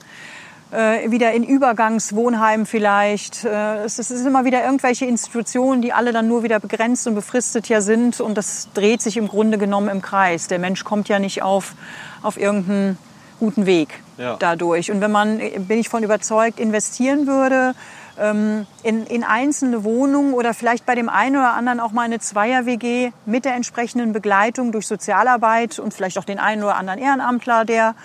[0.71, 3.45] äh, wieder in Übergangswohnheimen vielleicht.
[3.45, 7.67] Äh, es, ist immer wieder irgendwelche Institutionen, die alle dann nur wieder begrenzt und befristet
[7.69, 8.21] ja sind.
[8.21, 10.47] Und das dreht sich im Grunde genommen im Kreis.
[10.47, 11.75] Der Mensch kommt ja nicht auf,
[12.21, 12.97] auf irgendeinen
[13.39, 14.37] guten Weg ja.
[14.39, 14.91] dadurch.
[14.91, 17.73] Und wenn man, bin ich von überzeugt, investieren würde,
[18.19, 22.19] ähm, in, in einzelne Wohnungen oder vielleicht bei dem einen oder anderen auch mal eine
[22.19, 27.65] Zweier-WG mit der entsprechenden Begleitung durch Sozialarbeit und vielleicht auch den einen oder anderen Ehrenamtler,
[27.65, 27.95] der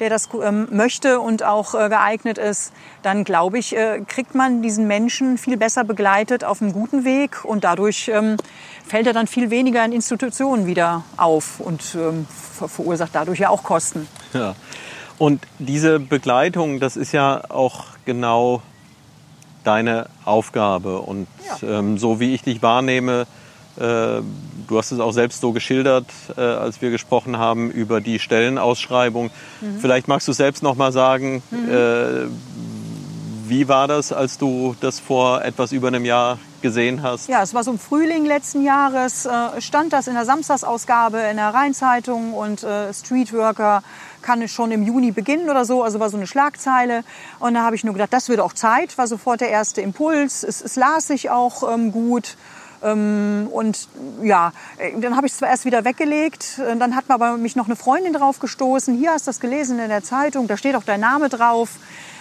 [0.00, 2.72] der das ähm, möchte und auch äh, geeignet ist,
[3.02, 7.44] dann glaube ich, äh, kriegt man diesen Menschen viel besser begleitet auf einem guten Weg
[7.44, 8.36] und dadurch ähm,
[8.86, 13.62] fällt er dann viel weniger in Institutionen wieder auf und ähm, verursacht dadurch ja auch
[13.62, 14.08] Kosten.
[14.32, 14.54] Ja.
[15.18, 18.62] Und diese Begleitung, das ist ja auch genau
[19.64, 21.00] deine Aufgabe.
[21.00, 21.26] Und
[21.60, 21.78] ja.
[21.78, 23.26] ähm, so wie ich dich wahrnehme,
[23.76, 24.22] äh,
[24.68, 29.30] du hast es auch selbst so geschildert, äh, als wir gesprochen haben über die Stellenausschreibung.
[29.60, 29.80] Mhm.
[29.80, 31.68] Vielleicht magst du selbst noch mal sagen, mhm.
[31.68, 32.26] Äh,
[33.46, 37.28] wie war das, als du das vor etwas über einem Jahr gesehen hast?
[37.28, 41.52] Ja, es war so im Frühling letzten Jahres, stand das in der Samstagsausgabe in der
[41.52, 43.82] Rheinzeitung und Streetworker
[44.24, 45.82] kann es schon im Juni beginnen oder so.
[45.82, 47.04] Also war so eine Schlagzeile.
[47.38, 50.42] Und da habe ich nur gedacht, das wird auch Zeit, war sofort der erste Impuls.
[50.42, 52.36] Es, es las sich auch ähm, gut.
[52.82, 53.88] Ähm, und
[54.22, 57.54] ja, äh, dann habe ich es zwar erst wieder weggelegt, dann hat mir aber mich
[57.54, 58.96] noch eine Freundin drauf gestoßen.
[58.96, 61.70] Hier hast du das gelesen in der Zeitung, da steht auch dein Name drauf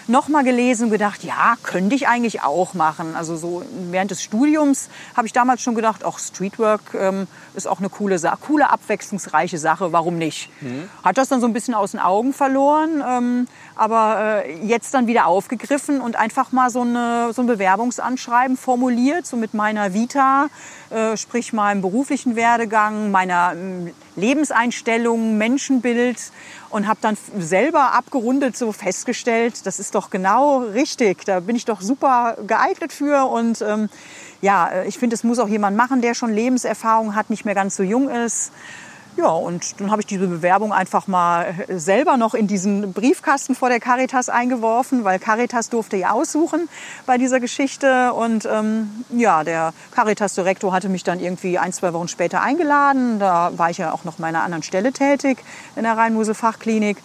[0.08, 3.16] nochmal gelesen und gedacht, ja, könnte ich eigentlich auch machen.
[3.16, 7.80] Also so während des Studiums habe ich damals schon gedacht, auch Streetwork ähm, ist auch
[7.80, 10.50] eine coole coole, abwechslungsreiche Sache, warum nicht?
[10.62, 10.90] Mhm.
[11.04, 15.08] Hat das dann so ein bisschen aus den Augen verloren, ähm, aber äh, jetzt dann
[15.08, 20.48] wieder aufgegriffen und einfach mal so, eine, so ein Bewerbungsanschreiben formuliert, so mit meiner Vita,
[20.90, 23.54] äh, sprich meinem beruflichen Werdegang, meiner
[24.16, 26.18] äh, Lebenseinstellung, Menschenbild
[26.70, 31.66] und habe dann selber abgerundet so festgestellt, das ist doch genau richtig, da bin ich
[31.66, 33.90] doch super geeignet für und ähm,
[34.42, 37.56] ja, äh, ich finde, es muss auch jemand machen, der schon Lebenserfahrung hat, nicht mehr
[37.56, 38.52] ganz so jung ist.
[39.16, 43.70] Ja, und dann habe ich diese Bewerbung einfach mal selber noch in diesen Briefkasten vor
[43.70, 46.68] der Caritas eingeworfen, weil Caritas durfte ja aussuchen
[47.06, 48.14] bei dieser Geschichte.
[48.14, 53.20] Und ähm, ja, der Caritas-Direktor hatte mich dann irgendwie ein, zwei Wochen später eingeladen.
[53.20, 55.38] Da war ich ja auch noch meiner anderen Stelle tätig
[55.76, 56.98] in der Rhein-Mosel-Fachklinik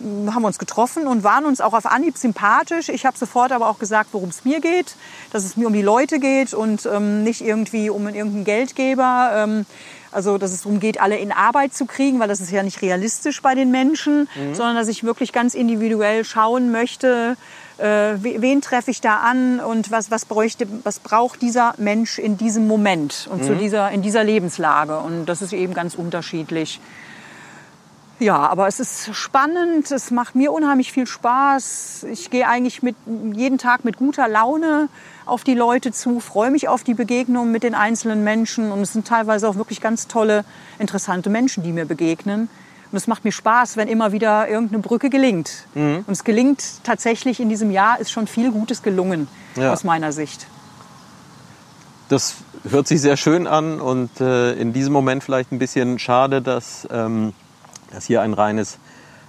[0.00, 2.88] haben wir uns getroffen und waren uns auch auf Anhieb sympathisch.
[2.88, 4.96] Ich habe sofort aber auch gesagt, worum es mir geht,
[5.30, 9.30] dass es mir um die Leute geht und ähm, nicht irgendwie um irgendeinen Geldgeber.
[9.34, 9.66] Ähm,
[10.14, 12.82] also, dass es darum geht, alle in Arbeit zu kriegen, weil das ist ja nicht
[12.82, 14.54] realistisch bei den Menschen, mhm.
[14.54, 17.36] sondern dass ich wirklich ganz individuell schauen möchte,
[17.78, 22.36] äh, wen treffe ich da an und was, was, bräuchte, was braucht dieser Mensch in
[22.36, 23.46] diesem Moment und mhm.
[23.46, 24.98] zu dieser, in dieser Lebenslage.
[24.98, 26.80] Und das ist eben ganz unterschiedlich.
[28.20, 32.06] Ja, aber es ist spannend, es macht mir unheimlich viel Spaß.
[32.12, 32.94] Ich gehe eigentlich mit,
[33.32, 34.88] jeden Tag mit guter Laune
[35.26, 38.92] auf die Leute zu, freue mich auf die Begegnungen mit den einzelnen Menschen und es
[38.92, 40.44] sind teilweise auch wirklich ganz tolle,
[40.78, 42.48] interessante Menschen, die mir begegnen.
[42.92, 45.66] Und es macht mir Spaß, wenn immer wieder irgendeine Brücke gelingt.
[45.74, 46.04] Mhm.
[46.06, 49.72] Und es gelingt tatsächlich in diesem Jahr, ist schon viel Gutes gelungen ja.
[49.72, 50.46] aus meiner Sicht.
[52.08, 52.36] Das
[52.68, 56.86] hört sich sehr schön an und äh, in diesem Moment vielleicht ein bisschen schade, dass
[56.90, 57.32] ähm,
[57.90, 58.78] das hier ein reines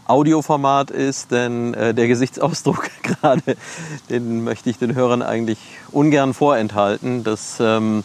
[0.08, 3.58] Audioformat ist, denn äh, der Gesichtsausdruck gerade,
[4.10, 5.60] den möchte ich den Hörern eigentlich
[5.92, 7.24] ungern vorenthalten.
[7.24, 8.04] Das ähm,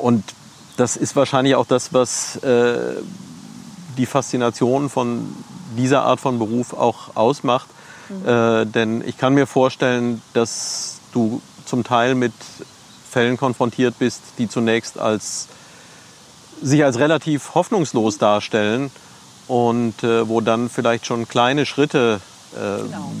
[0.00, 0.24] und
[0.76, 2.96] das ist wahrscheinlich auch das, was äh,
[3.96, 5.34] die Faszination von
[5.76, 7.68] dieser Art von Beruf auch ausmacht.
[8.08, 8.28] Mhm.
[8.28, 12.32] Äh, denn ich kann mir vorstellen, dass du zum Teil mit
[13.10, 15.48] Fällen konfrontiert bist, die zunächst als
[16.60, 18.90] sich als relativ hoffnungslos darstellen
[19.48, 22.20] und äh, wo dann vielleicht schon kleine Schritte
[22.54, 23.12] äh, genau.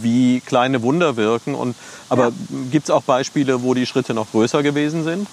[0.00, 1.54] wie kleine Wunder wirken.
[1.54, 1.76] Und,
[2.08, 2.32] aber ja.
[2.70, 5.26] gibt es auch Beispiele, wo die Schritte noch größer gewesen sind?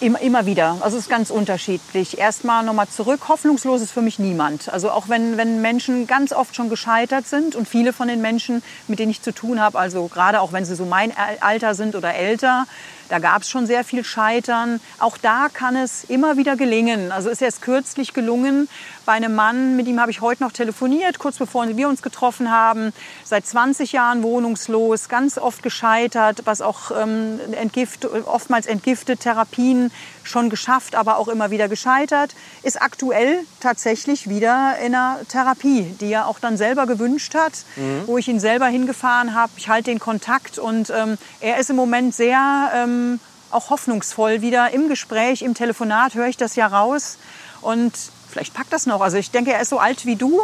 [0.00, 0.76] Immer, immer wieder.
[0.80, 2.18] Also es ist ganz unterschiedlich.
[2.18, 3.28] Erstmal nochmal zurück.
[3.28, 4.68] Hoffnungslos ist für mich niemand.
[4.68, 8.62] Also auch wenn, wenn Menschen ganz oft schon gescheitert sind und viele von den Menschen,
[8.88, 11.94] mit denen ich zu tun habe, also gerade auch wenn sie so mein Alter sind
[11.94, 12.66] oder älter,
[13.10, 14.80] da gab es schon sehr viel Scheitern.
[15.00, 17.10] Auch da kann es immer wieder gelingen.
[17.10, 18.68] Also ist erst kürzlich gelungen
[19.10, 22.52] bei einem Mann, mit ihm habe ich heute noch telefoniert, kurz bevor wir uns getroffen
[22.52, 22.92] haben.
[23.24, 29.90] Seit 20 Jahren wohnungslos, ganz oft gescheitert, was auch ähm, entgift, oftmals entgiftet, Therapien
[30.22, 32.36] schon geschafft, aber auch immer wieder gescheitert.
[32.62, 38.02] Ist aktuell tatsächlich wieder in einer Therapie, die er auch dann selber gewünscht hat, mhm.
[38.06, 39.50] wo ich ihn selber hingefahren habe.
[39.56, 43.18] Ich halte den Kontakt und ähm, er ist im Moment sehr ähm,
[43.50, 47.18] auch hoffnungsvoll wieder im Gespräch, im Telefonat höre ich das ja raus
[47.60, 47.92] und
[48.30, 49.00] vielleicht packt das noch.
[49.00, 50.40] Also ich denke, er ist so alt wie du,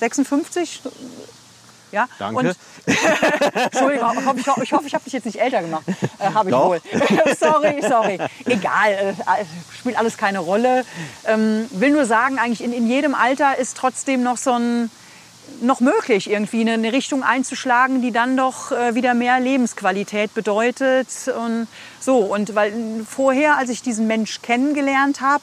[0.00, 0.82] 56.
[1.92, 2.08] Ja?
[2.18, 2.38] Danke.
[2.38, 2.56] Und,
[3.54, 5.84] Entschuldigung, ich hoffe, ich, hoffe, ich habe dich jetzt nicht älter gemacht.
[6.18, 6.68] Äh, habe ich Doch.
[6.68, 6.80] wohl.
[7.38, 8.18] sorry, sorry.
[8.46, 9.44] Egal, äh,
[9.76, 10.84] spielt alles keine Rolle.
[11.26, 14.90] Ähm, will nur sagen, eigentlich in, in jedem Alter ist trotzdem noch so ein
[15.60, 21.08] noch möglich, irgendwie eine Richtung einzuschlagen, die dann doch äh, wieder mehr Lebensqualität bedeutet.
[21.36, 21.66] Und
[21.98, 22.72] so, und weil
[23.08, 25.42] vorher, als ich diesen Mensch kennengelernt habe,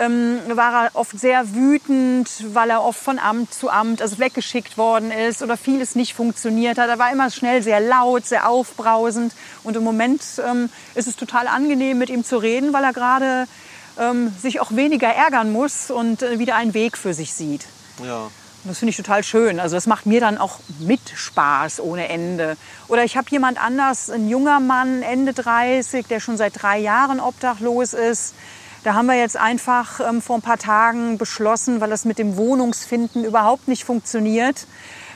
[0.00, 4.78] ähm, war er oft sehr wütend, weil er oft von Amt zu Amt also weggeschickt
[4.78, 6.88] worden ist oder vieles nicht funktioniert hat.
[6.88, 9.34] Er war immer schnell sehr laut, sehr aufbrausend.
[9.62, 13.46] Und im Moment ähm, ist es total angenehm, mit ihm zu reden, weil er gerade
[13.98, 17.66] ähm, sich auch weniger ärgern muss und äh, wieder einen Weg für sich sieht.
[18.02, 18.30] Ja.
[18.64, 19.58] Das finde ich total schön.
[19.58, 22.58] Also das macht mir dann auch mit Spaß ohne Ende.
[22.88, 27.20] Oder ich habe jemand anders, ein junger Mann, Ende 30, der schon seit drei Jahren
[27.20, 28.34] obdachlos ist.
[28.82, 32.36] Da haben wir jetzt einfach ähm, vor ein paar Tagen beschlossen, weil das mit dem
[32.36, 34.66] Wohnungsfinden überhaupt nicht funktioniert,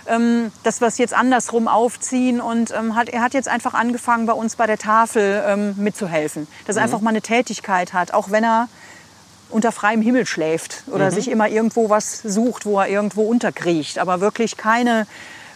[0.07, 2.43] ähm, dass wir es jetzt andersrum aufziehen.
[2.43, 6.47] Und ähm, hat, er hat jetzt einfach angefangen, bei uns bei der Tafel ähm, mitzuhelfen.
[6.67, 6.85] Dass er mhm.
[6.85, 8.69] einfach mal eine Tätigkeit hat, auch wenn er
[9.49, 11.15] unter freiem Himmel schläft oder mhm.
[11.15, 15.07] sich immer irgendwo was sucht, wo er irgendwo unterkriecht, aber wirklich keine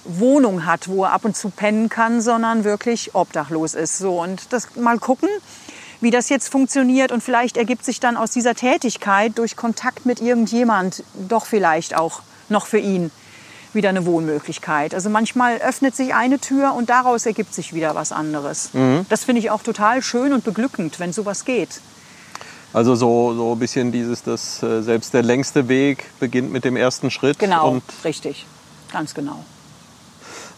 [0.04, 3.98] Wohnung hat, wo er ab und zu pennen kann, sondern wirklich obdachlos ist.
[3.98, 5.28] So und das mal gucken,
[6.00, 10.20] wie das jetzt funktioniert und vielleicht ergibt sich dann aus dieser Tätigkeit durch Kontakt mit
[10.20, 13.10] irgendjemand doch vielleicht auch noch für ihn
[13.74, 14.94] wieder eine Wohnmöglichkeit.
[14.94, 18.70] Also manchmal öffnet sich eine Tür und daraus ergibt sich wieder was anderes.
[18.72, 19.06] Mhm.
[19.08, 21.80] Das finde ich auch total schön und beglückend, wenn sowas geht.
[22.72, 26.76] Also so, so ein bisschen dieses, dass äh, selbst der längste Weg beginnt mit dem
[26.76, 27.38] ersten Schritt.
[27.38, 28.46] Genau, und richtig,
[28.92, 29.44] ganz genau.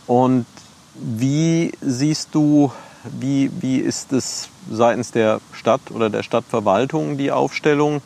[0.06, 0.46] Und
[0.94, 2.72] wie siehst du,
[3.04, 8.02] wie, wie ist es seitens der Stadt oder der Stadtverwaltung die Aufstellung?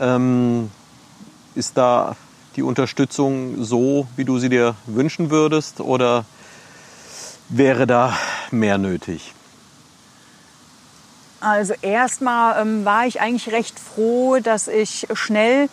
[0.00, 0.70] Ähm,
[1.54, 2.16] ist da
[2.56, 6.24] die Unterstützung so, wie du sie dir wünschen würdest oder
[7.48, 8.16] wäre da
[8.50, 9.34] mehr nötig?
[11.40, 15.68] Also erstmal ähm, war ich eigentlich recht froh, dass ich schnell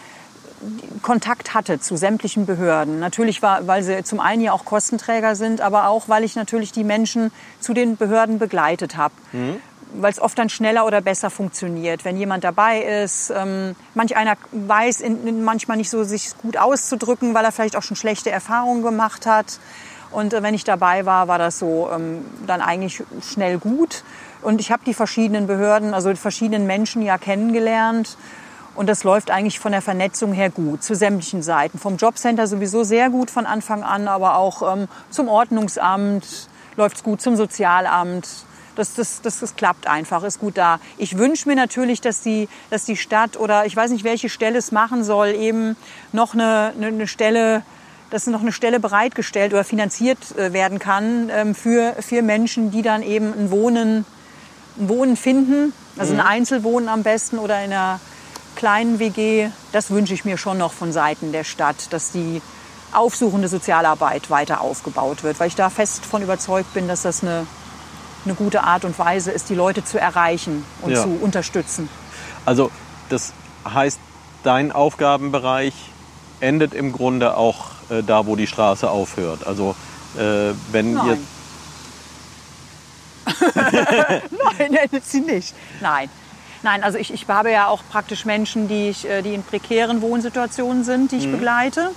[1.01, 2.99] Kontakt hatte zu sämtlichen Behörden.
[2.99, 6.71] Natürlich, war, weil sie zum einen ja auch Kostenträger sind, aber auch, weil ich natürlich
[6.71, 9.13] die Menschen zu den Behörden begleitet habe.
[9.31, 9.57] Mhm.
[9.97, 13.31] Weil es oft dann schneller oder besser funktioniert, wenn jemand dabei ist.
[13.35, 17.83] Ähm, manch einer weiß in, manchmal nicht so, sich gut auszudrücken, weil er vielleicht auch
[17.83, 19.59] schon schlechte Erfahrungen gemacht hat.
[20.11, 24.03] Und äh, wenn ich dabei war, war das so ähm, dann eigentlich schnell gut.
[24.41, 28.17] Und ich habe die verschiedenen Behörden, also die verschiedenen Menschen ja kennengelernt.
[28.75, 31.79] Und das läuft eigentlich von der Vernetzung her gut, zu sämtlichen Seiten.
[31.79, 36.25] Vom Jobcenter sowieso sehr gut von Anfang an, aber auch ähm, zum Ordnungsamt
[36.75, 38.27] läuft es gut, zum Sozialamt.
[38.75, 40.79] Das, das, das, das klappt einfach, ist gut da.
[40.97, 44.57] Ich wünsche mir natürlich, dass die, dass die Stadt oder ich weiß nicht, welche Stelle
[44.57, 45.77] es machen soll, eben
[46.11, 47.63] noch eine, eine Stelle
[48.11, 52.83] dass noch eine Stelle bereitgestellt oder finanziert äh, werden kann ähm, für, für Menschen, die
[52.83, 54.05] dann eben ein Wohnen
[54.77, 56.25] Wohnen finden, also ein mhm.
[56.25, 57.99] Einzelwohnen am besten oder in einer
[58.55, 62.41] kleinen WG, das wünsche ich mir schon noch von Seiten der Stadt, dass die
[62.91, 67.45] aufsuchende Sozialarbeit weiter aufgebaut wird, weil ich da fest von überzeugt bin, dass das eine,
[68.23, 71.01] eine gute Art und Weise ist, die Leute zu erreichen und ja.
[71.01, 71.89] zu unterstützen.
[72.45, 72.71] Also
[73.09, 73.33] das
[73.67, 73.99] heißt,
[74.43, 75.73] dein Aufgabenbereich
[76.39, 79.45] endet im Grunde auch äh, da, wo die Straße aufhört.
[79.45, 79.75] Also
[80.17, 81.07] äh, wenn Nein.
[81.07, 81.17] ihr
[83.41, 84.21] Nein,
[84.91, 85.55] nein, sie nicht.
[85.81, 86.09] Nein.
[86.65, 90.01] Nein, also ich, ich habe ja auch praktisch Menschen, die, ich, äh, die in prekären
[90.01, 91.91] Wohnsituationen sind, die ich begleite.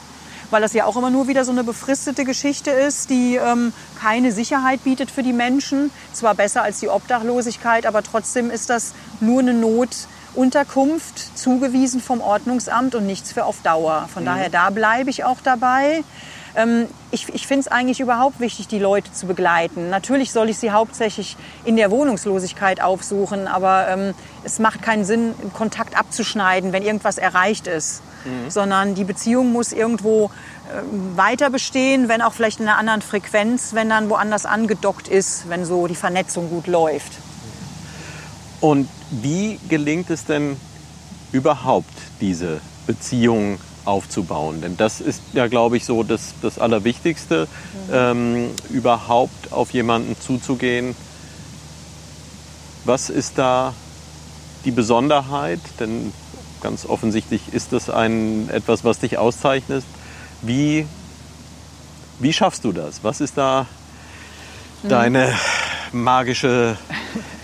[0.51, 4.31] Weil das ja auch immer nur wieder so eine befristete Geschichte ist, die ähm, keine
[4.31, 5.91] Sicherheit bietet für die Menschen.
[6.13, 12.95] Zwar besser als die Obdachlosigkeit, aber trotzdem ist das nur eine Notunterkunft, zugewiesen vom Ordnungsamt
[12.95, 14.07] und nichts für auf Dauer.
[14.13, 16.05] Von daher, da bleibe ich auch dabei.
[16.59, 19.91] Ähm, ich ich finde es eigentlich überhaupt wichtig, die Leute zu begleiten.
[19.91, 25.35] Natürlich soll ich sie hauptsächlich in der Wohnungslosigkeit aufsuchen, aber ähm, es macht keinen Sinn,
[25.55, 28.03] Kontakt abzuschneiden, wenn irgendwas erreicht ist.
[28.49, 30.31] Sondern die Beziehung muss irgendwo
[30.77, 35.49] ähm, weiter bestehen, wenn auch vielleicht in einer anderen Frequenz, wenn dann woanders angedockt ist,
[35.49, 37.13] wenn so die Vernetzung gut läuft.
[38.61, 40.57] Und wie gelingt es denn
[41.33, 44.61] überhaupt, diese Beziehung aufzubauen?
[44.61, 47.49] Denn das ist ja, glaube ich, so das, das Allerwichtigste,
[47.93, 50.95] ähm, überhaupt auf jemanden zuzugehen.
[52.85, 53.75] Was ist da
[54.65, 55.61] die Besonderheit?
[55.81, 56.13] Denn
[56.61, 59.85] ganz offensichtlich ist das ein, etwas, was dich auszeichnet.
[60.43, 60.87] Wie,
[62.19, 63.03] wie schaffst du das?
[63.03, 63.67] Was ist da
[64.83, 65.35] deine
[65.93, 66.77] magische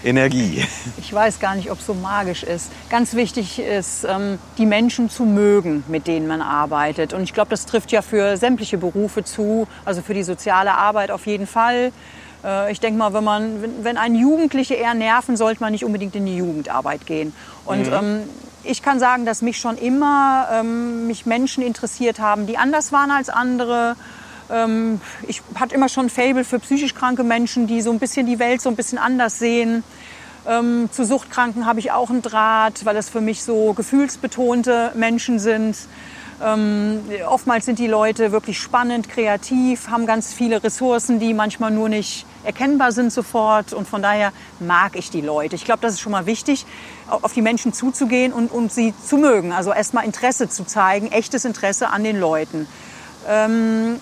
[0.05, 0.65] Energie?
[0.99, 2.71] Ich weiß gar nicht, ob es so magisch ist.
[2.91, 7.13] Ganz wichtig ist, ähm, die Menschen zu mögen, mit denen man arbeitet.
[7.15, 11.11] Und ich glaube, das trifft ja für sämtliche Berufe zu, also für die soziale Arbeit
[11.11, 11.93] auf jeden Fall.
[12.45, 16.15] Äh, Ich denke mal, wenn man, wenn, einen Jugendliche eher nerven, sollte man nicht unbedingt
[16.15, 17.33] in die Jugendarbeit gehen.
[17.65, 18.21] Und ähm,
[18.63, 23.11] ich kann sagen, dass mich schon immer ähm, mich Menschen interessiert haben, die anders waren
[23.11, 23.97] als andere.
[24.51, 28.27] Ähm, ich hatte immer schon ein Fable für psychisch kranke Menschen, die so ein bisschen
[28.27, 29.83] die Welt so ein bisschen anders sehen.
[30.47, 35.39] Ähm, zu Suchtkranken habe ich auch einen Draht, weil das für mich so gefühlsbetonte Menschen
[35.39, 35.77] sind.
[36.43, 41.89] Ähm, oftmals sind die Leute wirklich spannend, kreativ, haben ganz viele Ressourcen, die manchmal nur
[41.89, 43.73] nicht erkennbar sind sofort.
[43.73, 45.57] Und von daher mag ich die Leute.
[45.57, 46.67] Ich glaube, das ist schon mal wichtig,
[47.09, 49.53] auf die Menschen zuzugehen und, und sie zu mögen.
[49.53, 52.67] Also erstmal Interesse zu zeigen, echtes Interesse an den Leuten.
[53.27, 53.99] Ähm,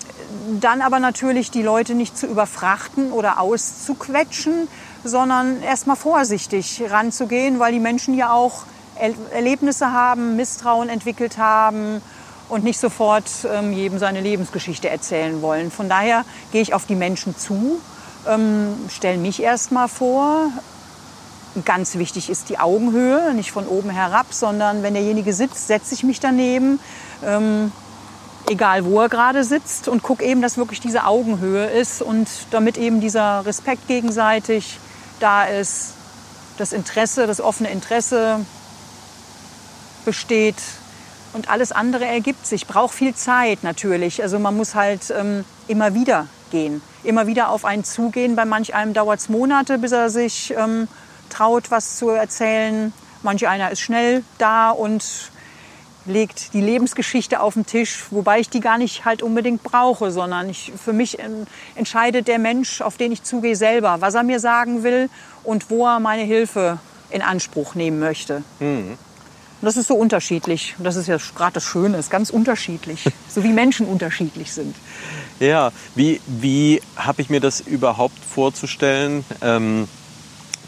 [0.59, 4.67] dann aber natürlich die Leute nicht zu überfrachten oder auszuquetschen,
[5.03, 8.63] sondern erstmal vorsichtig ranzugehen, weil die Menschen ja auch
[8.99, 12.01] Er Erlebnisse haben, Misstrauen entwickelt haben
[12.49, 15.71] und nicht sofort ähm, jedem seine Lebensgeschichte erzählen wollen.
[15.71, 17.81] Von daher gehe ich auf die Menschen zu,
[18.27, 20.49] ähm, stelle mich erstmal vor.
[21.65, 26.03] Ganz wichtig ist die Augenhöhe, nicht von oben herab, sondern wenn derjenige sitzt, setze ich
[26.03, 26.79] mich daneben.
[27.25, 27.71] Ähm,
[28.49, 32.77] egal wo er gerade sitzt und gucke eben, dass wirklich diese Augenhöhe ist und damit
[32.77, 34.79] eben dieser Respekt gegenseitig
[35.19, 35.93] da ist,
[36.57, 38.45] das Interesse, das offene Interesse
[40.05, 40.61] besteht
[41.33, 42.67] und alles andere ergibt sich.
[42.67, 44.21] Braucht viel Zeit natürlich.
[44.21, 48.35] Also man muss halt ähm, immer wieder gehen, immer wieder auf einen zugehen.
[48.35, 50.87] Bei manch einem dauert es Monate, bis er sich ähm,
[51.29, 52.93] traut, was zu erzählen.
[53.23, 55.31] Manch einer ist schnell da und
[56.05, 60.49] legt die Lebensgeschichte auf den Tisch, wobei ich die gar nicht halt unbedingt brauche, sondern
[60.49, 61.17] ich, für mich
[61.75, 65.09] entscheidet der Mensch, auf den ich zugehe, selber, was er mir sagen will
[65.43, 68.43] und wo er meine Hilfe in Anspruch nehmen möchte.
[69.63, 70.75] Und das ist so unterschiedlich.
[70.77, 74.75] Und das ist ja gerade das Schöne, ist ganz unterschiedlich, so wie Menschen unterschiedlich sind.
[75.39, 79.23] Ja, wie, wie habe ich mir das überhaupt vorzustellen?
[79.41, 79.87] Ähm,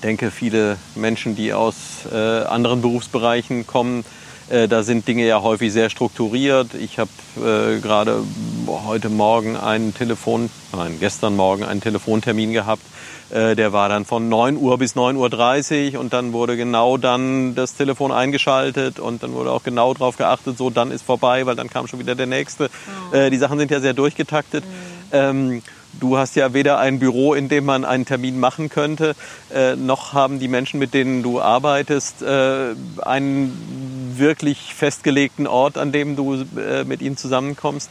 [0.01, 1.75] denke, viele Menschen, die aus
[2.11, 4.05] äh, anderen Berufsbereichen kommen,
[4.49, 6.73] äh, da sind Dinge ja häufig sehr strukturiert.
[6.75, 8.23] Ich habe äh, gerade
[8.67, 12.83] heute Morgen einen Telefon, nein, gestern Morgen einen Telefontermin gehabt.
[13.31, 17.55] Äh, der war dann von 9 Uhr bis 9.30 Uhr und dann wurde genau dann
[17.55, 21.55] das Telefon eingeschaltet und dann wurde auch genau darauf geachtet, so dann ist vorbei, weil
[21.55, 22.69] dann kam schon wieder der nächste.
[23.11, 24.63] Äh, die Sachen sind ja sehr durchgetaktet.
[25.11, 25.63] Ähm,
[25.99, 29.15] Du hast ja weder ein Büro, in dem man einen Termin machen könnte,
[29.53, 35.91] äh, noch haben die Menschen, mit denen du arbeitest, äh, einen wirklich festgelegten Ort, an
[35.91, 37.89] dem du äh, mit ihnen zusammenkommst.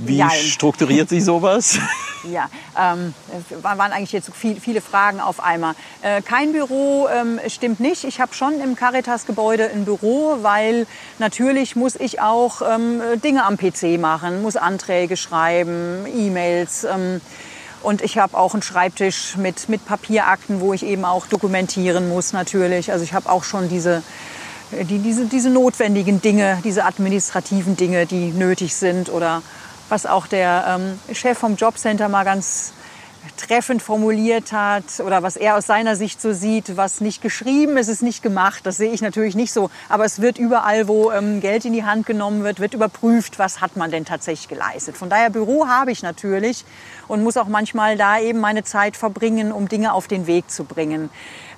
[0.00, 0.30] Wie Jein.
[0.30, 1.78] strukturiert sich sowas?
[2.24, 5.74] Ja, ähm, es waren eigentlich jetzt viel, viele Fragen auf einmal.
[6.02, 8.02] Äh, kein Büro ähm, stimmt nicht.
[8.02, 10.88] Ich habe schon im Caritas-Gebäude ein Büro, weil
[11.20, 16.82] natürlich muss ich auch ähm, Dinge am PC machen, muss Anträge schreiben, E-Mails.
[16.82, 17.20] Ähm,
[17.82, 22.32] und ich habe auch einen Schreibtisch mit, mit Papierakten, wo ich eben auch dokumentieren muss
[22.32, 22.90] natürlich.
[22.90, 24.02] Also ich habe auch schon diese,
[24.72, 29.42] die, diese, diese notwendigen Dinge, diese administrativen Dinge, die nötig sind oder
[29.88, 32.72] was auch der ähm, Chef vom Jobcenter mal ganz
[33.36, 37.88] treffend formuliert hat oder was er aus seiner Sicht so sieht, was nicht geschrieben ist,
[37.88, 38.64] ist nicht gemacht.
[38.64, 39.70] Das sehe ich natürlich nicht so.
[39.88, 43.60] Aber es wird überall, wo ähm, Geld in die Hand genommen wird, wird überprüft, was
[43.60, 44.96] hat man denn tatsächlich geleistet.
[44.96, 46.64] Von daher Büro habe ich natürlich
[47.06, 50.64] und muss auch manchmal da eben meine Zeit verbringen, um Dinge auf den Weg zu
[50.64, 51.10] bringen.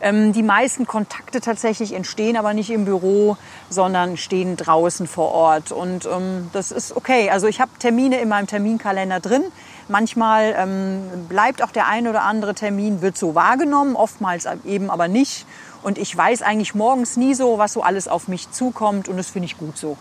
[0.03, 3.37] Ähm, die meisten Kontakte tatsächlich entstehen aber nicht im Büro,
[3.69, 5.73] sondern stehen draußen vor Ort.
[5.73, 7.31] Und ähm, das ist okay.
[7.31, 9.43] Also ich habe Termine in meinem Terminkalender drin.
[9.89, 15.09] Manchmal ähm, bleibt auch der ein oder andere Termin, wird so wahrgenommen, oftmals eben aber
[15.09, 15.47] nicht.
[15.83, 19.29] Und ich weiß eigentlich morgens nie so, was so alles auf mich zukommt und das
[19.29, 19.97] finde ich gut so.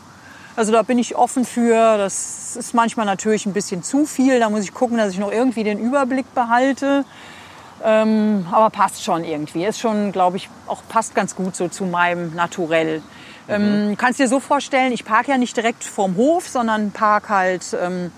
[0.55, 1.97] Also da bin ich offen für.
[1.97, 4.39] Das ist manchmal natürlich ein bisschen zu viel.
[4.39, 7.05] Da muss ich gucken, dass ich noch irgendwie den Überblick behalte.
[7.83, 9.65] Ähm, aber passt schon irgendwie.
[9.65, 13.01] Ist schon, glaube ich, auch passt ganz gut so zu meinem Naturell.
[13.47, 13.97] Ähm, mhm.
[13.97, 18.11] kannst dir so vorstellen, ich parke ja nicht direkt vorm Hof, sondern park halt ähm,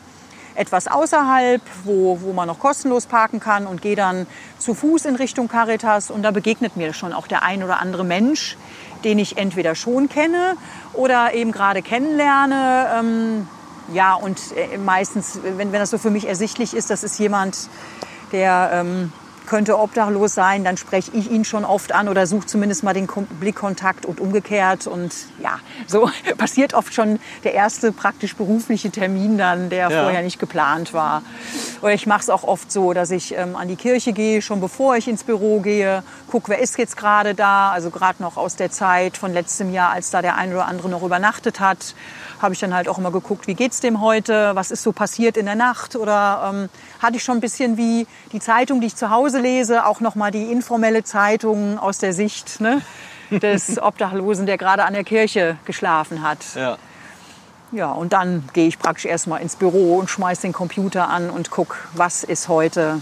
[0.56, 5.16] etwas außerhalb, wo, wo man noch kostenlos parken kann und gehe dann zu Fuß in
[5.16, 8.58] Richtung Caritas und da begegnet mir schon auch der ein oder andere Mensch,
[9.04, 10.58] den ich entweder schon kenne
[10.94, 12.88] oder eben gerade kennenlerne.
[13.00, 13.48] Ähm,
[13.94, 17.70] ja, und äh, meistens, wenn, wenn das so für mich ersichtlich ist, das ist jemand,
[18.32, 19.14] der ähm,
[19.52, 23.06] könnte obdachlos sein, dann spreche ich ihn schon oft an oder suche zumindest mal den
[23.06, 24.88] Blickkontakt und umgekehrt.
[24.88, 30.04] Und ja, so passiert oft schon der erste praktisch berufliche Termin dann, der ja.
[30.04, 31.22] vorher nicht geplant war.
[31.82, 34.62] Oder ich mache es auch oft so, dass ich ähm, an die Kirche gehe, schon
[34.62, 37.72] bevor ich ins Büro gehe, gucke, wer ist jetzt gerade da.
[37.72, 40.88] Also gerade noch aus der Zeit von letztem Jahr, als da der ein oder andere
[40.88, 41.94] noch übernachtet hat
[42.42, 45.38] habe ich dann halt auch immer geguckt, wie geht's dem heute, was ist so passiert
[45.38, 46.70] in der Nacht oder ähm,
[47.02, 50.16] hatte ich schon ein bisschen wie die Zeitung, die ich zu Hause lese, auch noch
[50.16, 52.82] mal die informelle Zeitung aus der Sicht ne,
[53.32, 56.40] des Obdachlosen, der gerade an der Kirche geschlafen hat.
[56.56, 56.78] Ja.
[57.74, 61.52] Ja, und dann gehe ich praktisch erstmal ins Büro und schmeiße den Computer an und
[61.52, 63.02] gucke, was ist heute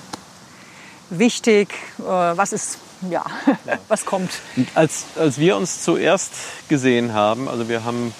[1.10, 2.78] wichtig, äh, was ist
[3.10, 3.26] ja,
[3.66, 4.30] ja, was kommt.
[4.76, 6.34] Als, als wir uns zuerst
[6.68, 8.14] gesehen haben, also wir haben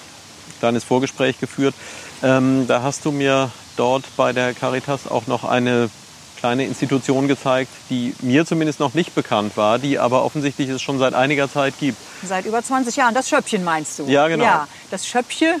[0.60, 1.74] kleines Vorgespräch geführt.
[2.22, 5.90] Ähm, da hast du mir dort bei der Caritas auch noch eine
[6.38, 10.98] kleine Institution gezeigt, die mir zumindest noch nicht bekannt war, die aber offensichtlich es schon
[10.98, 11.98] seit einiger Zeit gibt.
[12.22, 13.14] Seit über 20 Jahren.
[13.14, 14.06] Das Schöppchen meinst du?
[14.06, 14.44] Ja, genau.
[14.44, 15.60] Ja, das Schöppchen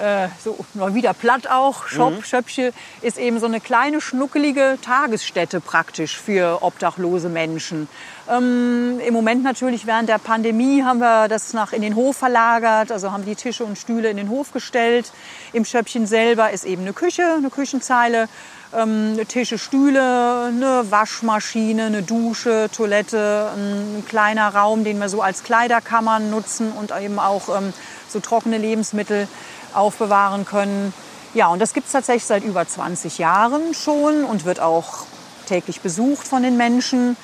[0.00, 2.22] äh, so mal wieder platt auch, Shop, mhm.
[2.22, 2.72] Schöppche,
[3.02, 7.88] ist eben so eine kleine, schnuckelige Tagesstätte praktisch für obdachlose Menschen.
[8.28, 12.90] Ähm, Im Moment natürlich während der Pandemie haben wir das nach in den Hof verlagert,
[12.90, 15.12] also haben die Tische und Stühle in den Hof gestellt.
[15.52, 18.28] Im Schöppchen selber ist eben eine Küche, eine Küchenzeile,
[18.74, 25.42] ähm, Tische, Stühle, eine Waschmaschine, eine Dusche, Toilette, ein, kleiner Raum, den wir so als
[25.42, 27.72] Kleiderkammern nutzen und eben auch ähm,
[28.08, 29.28] so trockene Lebensmittel
[29.74, 30.92] aufbewahren können.
[31.34, 35.06] Ja, und das gibt es tatsächlich seit über 20 Jahren schon und wird auch
[35.46, 37.16] täglich besucht von den Menschen.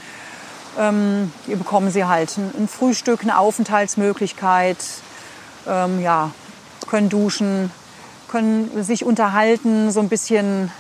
[0.79, 4.79] Ähm, hier bekommen sie halt ein, Frühstück, eine Aufenthaltsmöglichkeit,
[5.67, 6.31] ähm, ja,
[6.89, 7.71] können duschen,
[8.29, 10.71] können sich unterhalten, so ein bisschen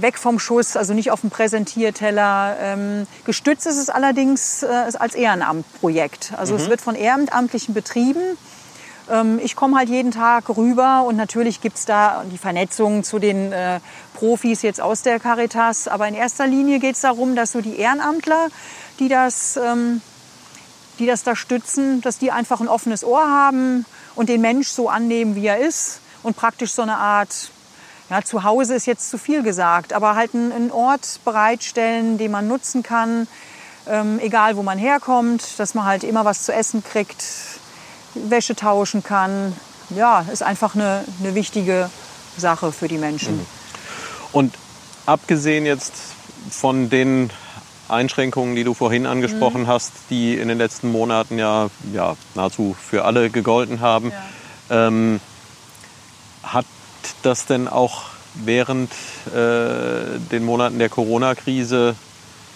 [0.00, 2.56] weg vom Schuss, also nicht auf dem Präsentierteller.
[2.60, 4.66] Ähm, gestützt ist es allerdings äh,
[4.98, 6.32] als Ehrenamtprojekt.
[6.36, 6.60] Also mhm.
[6.60, 8.36] es wird von Ehrenamtlichen betrieben.
[9.10, 13.18] Ähm, ich komme halt jeden Tag rüber und natürlich gibt es da die Vernetzung zu
[13.18, 13.80] den äh,
[14.14, 15.88] Profis jetzt aus der Caritas.
[15.88, 18.48] Aber in erster Linie geht es darum, dass so die Ehrenamtler,
[18.98, 20.00] die das, ähm,
[20.98, 24.88] die das da stützen, dass die einfach ein offenes Ohr haben und den Mensch so
[24.88, 27.50] annehmen, wie er ist und praktisch so eine Art
[28.10, 32.46] ja, zu Hause ist jetzt zu viel gesagt, aber halt einen, Ort bereitstellen, den man
[32.46, 33.26] nutzen kann,
[33.86, 37.24] ähm, egal wo man herkommt, dass man halt immer was zu essen kriegt,
[38.14, 39.54] Wäsche tauschen kann.
[39.90, 41.90] Ja, ist einfach eine, eine wichtige
[42.36, 43.36] Sache für die Menschen.
[43.36, 43.46] Mhm.
[44.32, 44.54] Und
[45.06, 45.92] abgesehen jetzt
[46.50, 47.30] von den
[47.88, 49.66] Einschränkungen, die du vorhin angesprochen mhm.
[49.68, 54.10] hast, die in den letzten Monaten ja, ja nahezu für alle gegolten haben,
[54.70, 54.86] ja.
[54.88, 55.20] ähm,
[56.42, 56.66] hat
[57.22, 58.90] das denn auch während
[59.28, 61.94] äh, den Monaten der Corona-Krise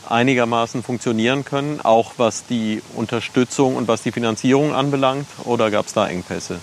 [0.08, 5.26] einigermaßen funktionieren können, auch was die Unterstützung und was die Finanzierung anbelangt?
[5.44, 6.58] Oder gab es da Engpässe?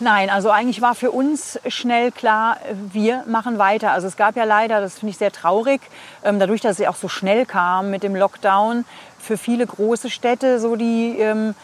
[0.00, 2.58] Nein, also eigentlich war für uns schnell klar,
[2.92, 3.90] wir machen weiter.
[3.90, 5.80] Also es gab ja leider, das finde ich sehr traurig,
[6.22, 8.84] ähm, dadurch, dass es auch so schnell kam mit dem Lockdown,
[9.18, 11.54] für viele große Städte so die ähm,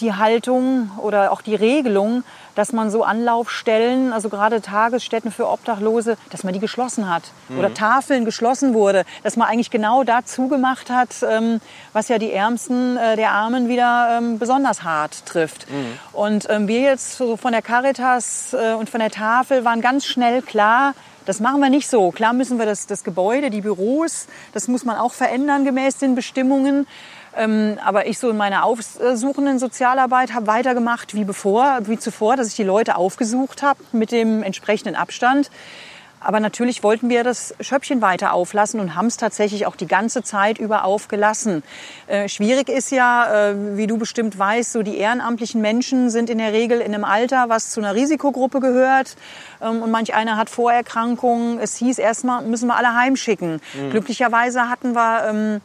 [0.00, 2.24] die Haltung oder auch die Regelung,
[2.54, 7.58] dass man so Anlaufstellen, also gerade Tagesstätten für Obdachlose, dass man die geschlossen hat mhm.
[7.58, 11.60] oder Tafeln geschlossen wurde, dass man eigentlich genau da zugemacht hat, ähm,
[11.92, 15.70] was ja die Ärmsten äh, der Armen wieder ähm, besonders hart trifft.
[15.70, 15.98] Mhm.
[16.12, 20.06] Und ähm, wir jetzt so von der Caritas äh, und von der Tafel waren ganz
[20.06, 20.94] schnell klar,
[21.26, 22.12] Das machen wir nicht so.
[22.12, 26.14] Klar müssen wir das, das Gebäude, die Büros, das muss man auch verändern gemäß den
[26.14, 26.86] Bestimmungen.
[27.36, 32.48] Ähm, aber ich so in meiner aufsuchenden Sozialarbeit habe weitergemacht wie bevor, wie zuvor, dass
[32.48, 35.50] ich die Leute aufgesucht habe mit dem entsprechenden Abstand.
[36.18, 40.22] Aber natürlich wollten wir das Schöppchen weiter auflassen und haben es tatsächlich auch die ganze
[40.22, 41.62] Zeit über aufgelassen.
[42.08, 46.38] Äh, schwierig ist ja, äh, wie du bestimmt weißt, so die ehrenamtlichen Menschen sind in
[46.38, 49.14] der Regel in einem Alter, was zu einer Risikogruppe gehört.
[49.62, 51.60] Ähm, und manch einer hat Vorerkrankungen.
[51.60, 53.60] Es hieß erstmal, müssen wir alle heimschicken.
[53.74, 53.90] Mhm.
[53.90, 55.60] Glücklicherweise hatten wir ähm,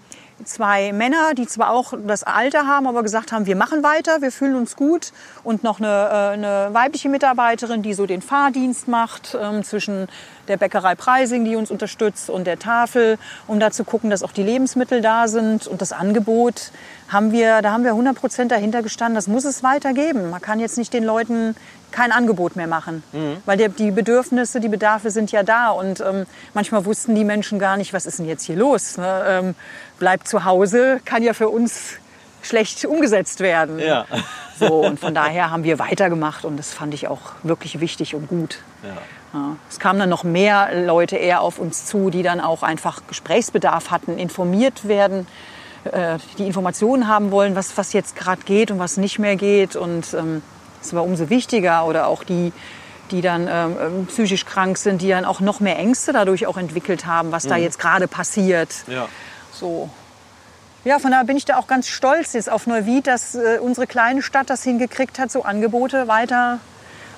[0.46, 4.32] zwei Männer, die zwar auch das Alter haben, aber gesagt haben, wir machen weiter, wir
[4.32, 5.12] fühlen uns gut.
[5.44, 10.08] Und noch eine, äh, eine weibliche Mitarbeiterin, die so den Fahrdienst macht ähm, zwischen
[10.48, 13.18] der Bäckerei Preising, die uns unterstützt, und der Tafel,
[13.48, 15.68] um da zu gucken, dass auch die Lebensmittel da sind.
[15.68, 16.72] Und das Angebot
[17.12, 20.30] haben wir, da haben wir 100 Prozent dahinter gestanden, das muss es weitergeben.
[20.30, 21.56] Man kann jetzt nicht den Leuten
[21.92, 23.04] kein Angebot mehr machen.
[23.12, 23.38] Mhm.
[23.46, 25.70] Weil die, die, Bedürfnisse, die Bedarfe sind ja da.
[25.70, 28.98] Und ähm, manchmal wussten die Menschen gar nicht, was ist denn jetzt hier los.
[28.98, 29.24] Ne?
[29.28, 29.56] Ähm,
[30.00, 31.98] bleibt zu Hause, kann ja für uns
[32.42, 33.78] schlecht umgesetzt werden.
[33.80, 34.06] Ja.
[34.58, 38.28] So, und von daher haben wir weitergemacht und das fand ich auch wirklich wichtig und
[38.28, 38.60] gut.
[38.84, 38.98] Ja.
[39.34, 39.56] Ja.
[39.70, 43.92] Es kamen dann noch mehr Leute eher auf uns zu, die dann auch einfach Gesprächsbedarf
[43.92, 45.28] hatten, informiert werden,
[45.86, 49.76] äh, die Informationen haben wollen, was, was jetzt gerade geht und was nicht mehr geht.
[49.76, 50.42] Und ähm,
[50.82, 51.86] es war umso wichtiger.
[51.86, 52.54] Oder auch die,
[53.12, 56.58] die dann ähm, ähm, psychisch krank sind, die dann auch noch mehr Ängste dadurch auch
[56.58, 57.50] entwickelt haben, was mhm.
[57.50, 58.70] da jetzt gerade passiert.
[58.88, 59.08] Ja.
[59.52, 59.90] So.
[60.84, 63.86] Ja, von daher bin ich da auch ganz stolz jetzt auf Neuwied, dass äh, unsere
[63.86, 66.60] kleine Stadt das hingekriegt hat, so Angebote weiter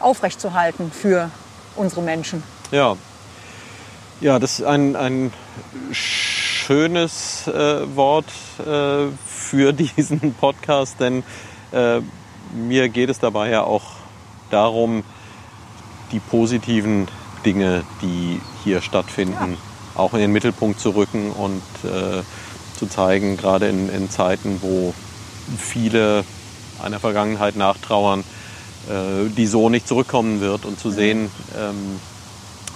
[0.02, 1.30] aufrechtzuerhalten für
[1.76, 2.44] unsere Menschen.
[2.72, 2.98] Ja,
[4.20, 5.34] ja das ist ein, ein
[6.66, 11.24] schönes äh, Wort äh, für diesen Podcast, denn
[11.72, 12.00] äh,
[12.54, 13.84] mir geht es dabei ja auch
[14.50, 15.04] darum,
[16.12, 17.08] die positiven
[17.46, 20.00] Dinge, die hier stattfinden, ja.
[20.02, 22.22] auch in den Mittelpunkt zu rücken und äh,
[22.78, 24.94] zu zeigen, gerade in, in, Zeiten, wo
[25.58, 26.24] viele
[26.82, 28.22] einer Vergangenheit nachtrauern,
[28.90, 30.94] äh, die so nicht zurückkommen wird und zu mhm.
[30.94, 32.00] sehen, ähm,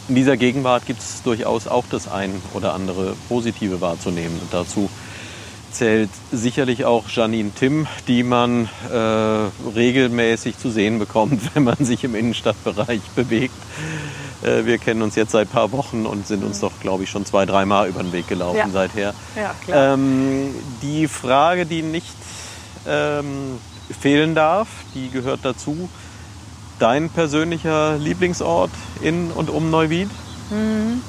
[0.08, 4.40] in dieser Gegenwart gibt es durchaus auch das ein oder andere Positive wahrzunehmen.
[4.40, 4.90] Und dazu
[5.72, 8.98] zählt sicherlich auch Janine Tim, die man äh,
[9.76, 13.54] regelmäßig zu sehen bekommt, wenn man sich im Innenstadtbereich bewegt.
[14.44, 17.10] Äh, wir kennen uns jetzt seit ein paar Wochen und sind uns doch, glaube ich,
[17.10, 18.70] schon zwei, dreimal über den Weg gelaufen ja.
[18.70, 19.14] seither.
[19.36, 19.94] Ja, klar.
[19.94, 22.16] Ähm, die Frage, die nicht
[22.88, 23.60] ähm,
[24.00, 25.90] fehlen darf, die gehört dazu.
[26.80, 28.72] Dein persönlicher Lieblingsort
[29.02, 30.10] in und um Neuwied?
[30.52, 31.02] Mhm.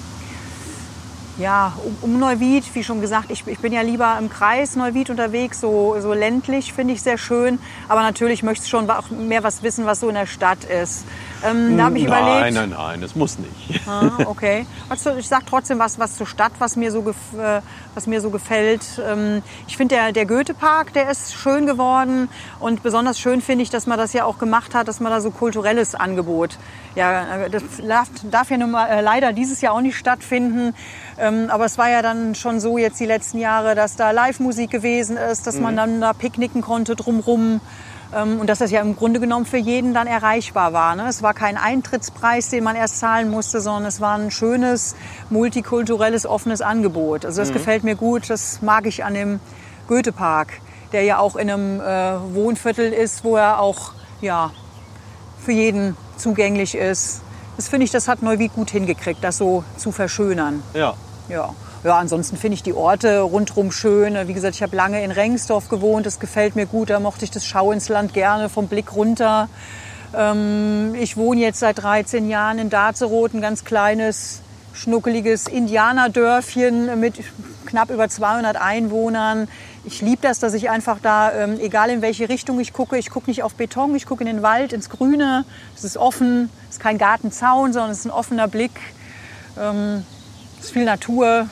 [1.38, 5.08] Ja, um, um, Neuwied, wie schon gesagt, ich, ich, bin ja lieber im Kreis Neuwied
[5.08, 7.60] unterwegs, so, so ländlich finde ich sehr schön.
[7.86, 11.04] Aber natürlich möchte ich schon auch mehr was wissen, was so in der Stadt ist.
[11.44, 12.54] Ähm, da habe ich nein, überlegt.
[12.54, 13.80] Nein, nein, nein, es muss nicht.
[13.86, 14.66] Ah, okay.
[14.88, 17.60] Also ich sage trotzdem was, was zur Stadt, was mir so, äh,
[17.94, 18.82] was mir so gefällt.
[19.06, 22.28] Ähm, ich finde der, der Goethe-Park, der ist schön geworden.
[22.60, 25.20] Und besonders schön finde ich, dass man das ja auch gemacht hat, dass man da
[25.20, 26.58] so kulturelles Angebot.
[26.94, 30.74] Ja, äh, das darf, darf ja nun mal, äh, leider dieses Jahr auch nicht stattfinden.
[31.18, 34.70] Ähm, aber es war ja dann schon so jetzt die letzten Jahre, dass da Live-Musik
[34.70, 35.62] gewesen ist, dass mhm.
[35.62, 37.60] man dann da picknicken konnte drumrum.
[38.14, 40.96] Ähm, und dass das ja im Grunde genommen für jeden dann erreichbar war.
[40.96, 41.06] Ne?
[41.08, 44.94] Es war kein Eintrittspreis, den man erst zahlen musste, sondern es war ein schönes,
[45.30, 47.24] multikulturelles, offenes Angebot.
[47.24, 47.54] Also das mhm.
[47.54, 49.40] gefällt mir gut, das mag ich an dem
[49.88, 50.60] Goethe-Park,
[50.92, 54.50] der ja auch in einem äh, Wohnviertel ist, wo er auch ja,
[55.44, 57.20] für jeden zugänglich ist.
[57.56, 60.62] Das finde ich, das hat Neuwied gut hingekriegt, das so zu verschönern.
[60.74, 60.94] Ja.
[61.28, 61.54] Ja.
[61.84, 64.16] Ja, ansonsten finde ich die Orte rundherum schön.
[64.26, 66.06] Wie gesagt, ich habe lange in Rengsdorf gewohnt.
[66.06, 66.90] Das gefällt mir gut.
[66.90, 69.48] Da mochte ich das Schau ins Land gerne vom Blick runter.
[70.12, 74.40] Ähm, ich wohne jetzt seit 13 Jahren in Darzeroth, ein ganz kleines,
[74.72, 77.20] schnuckeliges Indianerdörfchen mit
[77.64, 79.46] knapp über 200 Einwohnern.
[79.84, 83.08] Ich liebe das, dass ich einfach da, ähm, egal in welche Richtung ich gucke, ich
[83.08, 85.44] gucke nicht auf Beton, ich gucke in den Wald, ins Grüne.
[85.76, 88.72] Es ist offen, es ist kein Gartenzaun, sondern es ist ein offener Blick.
[89.56, 90.04] Ähm,
[90.58, 91.48] es ist viel Natur.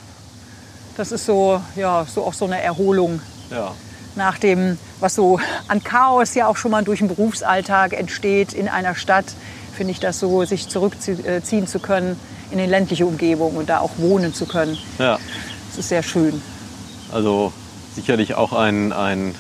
[0.97, 3.21] Das ist so, ja, so auch so eine Erholung.
[3.51, 3.75] Ja.
[4.15, 5.39] Nach dem, was so
[5.69, 9.27] an Chaos ja auch schon mal durch den Berufsalltag entsteht in einer Stadt,
[9.77, 12.19] finde ich das so, sich zurückziehen zu können
[12.51, 14.79] in eine ländliche Umgebung und da auch wohnen zu können.
[14.99, 15.19] Ja.
[15.69, 16.41] Das ist sehr schön.
[17.13, 17.53] Also
[17.95, 19.35] sicherlich auch ein, ein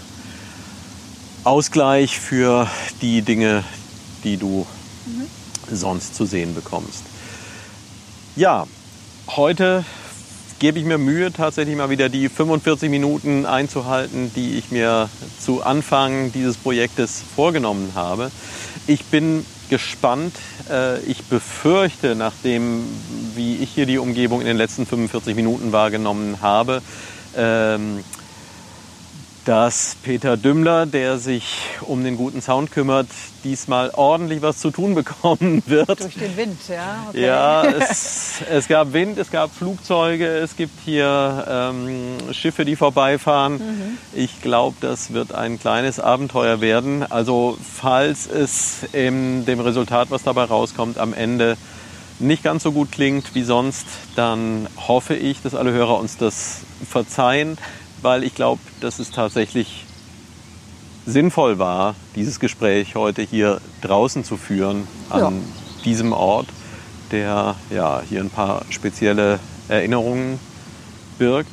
[1.44, 2.68] Ausgleich für
[3.00, 3.64] die Dinge,
[4.24, 4.66] die du
[5.06, 5.26] mhm.
[5.74, 7.04] sonst zu sehen bekommst.
[8.34, 8.66] Ja,
[9.28, 9.84] heute
[10.58, 15.62] gebe ich mir Mühe, tatsächlich mal wieder die 45 Minuten einzuhalten, die ich mir zu
[15.62, 18.30] Anfang dieses Projektes vorgenommen habe.
[18.86, 20.34] Ich bin gespannt.
[20.70, 22.84] Äh, ich befürchte, nachdem,
[23.34, 26.82] wie ich hier die Umgebung in den letzten 45 Minuten wahrgenommen habe,
[27.36, 28.04] ähm,
[29.46, 31.44] dass Peter Dümmler, der sich
[31.82, 33.06] um den guten Sound kümmert,
[33.44, 36.00] diesmal ordentlich was zu tun bekommen wird.
[36.00, 37.06] Durch den Wind, ja.
[37.08, 37.26] Okay.
[37.26, 43.54] Ja, es, es, gab Wind, es gab Flugzeuge, es gibt hier ähm, Schiffe, die vorbeifahren.
[43.54, 43.98] Mhm.
[44.14, 47.04] Ich glaube, das wird ein kleines Abenteuer werden.
[47.08, 51.56] Also falls es in dem Resultat, was dabei rauskommt, am Ende
[52.18, 53.86] nicht ganz so gut klingt wie sonst,
[54.16, 57.58] dann hoffe ich, dass alle Hörer uns das verzeihen
[58.06, 59.84] weil ich glaube, dass es tatsächlich
[61.06, 65.32] sinnvoll war, dieses Gespräch heute hier draußen zu führen, an ja.
[65.84, 66.46] diesem Ort,
[67.10, 70.38] der ja hier ein paar spezielle Erinnerungen
[71.18, 71.50] birgt.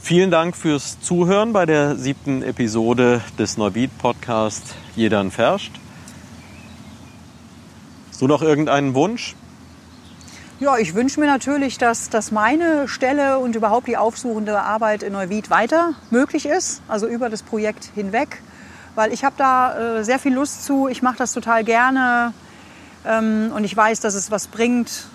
[0.00, 5.72] Vielen Dank fürs Zuhören bei der siebten Episode des Neubiet Podcast Jedern Ferscht.
[8.10, 9.34] Hast du noch irgendeinen Wunsch?
[10.60, 15.14] Ja, ich wünsche mir natürlich, dass, dass meine Stelle und überhaupt die aufsuchende Arbeit in
[15.14, 18.42] Neuwied weiter möglich ist, also über das Projekt hinweg,
[18.94, 22.34] weil ich habe da äh, sehr viel Lust zu, ich mache das total gerne.
[23.06, 25.06] Ähm, und ich weiß, dass es was bringt.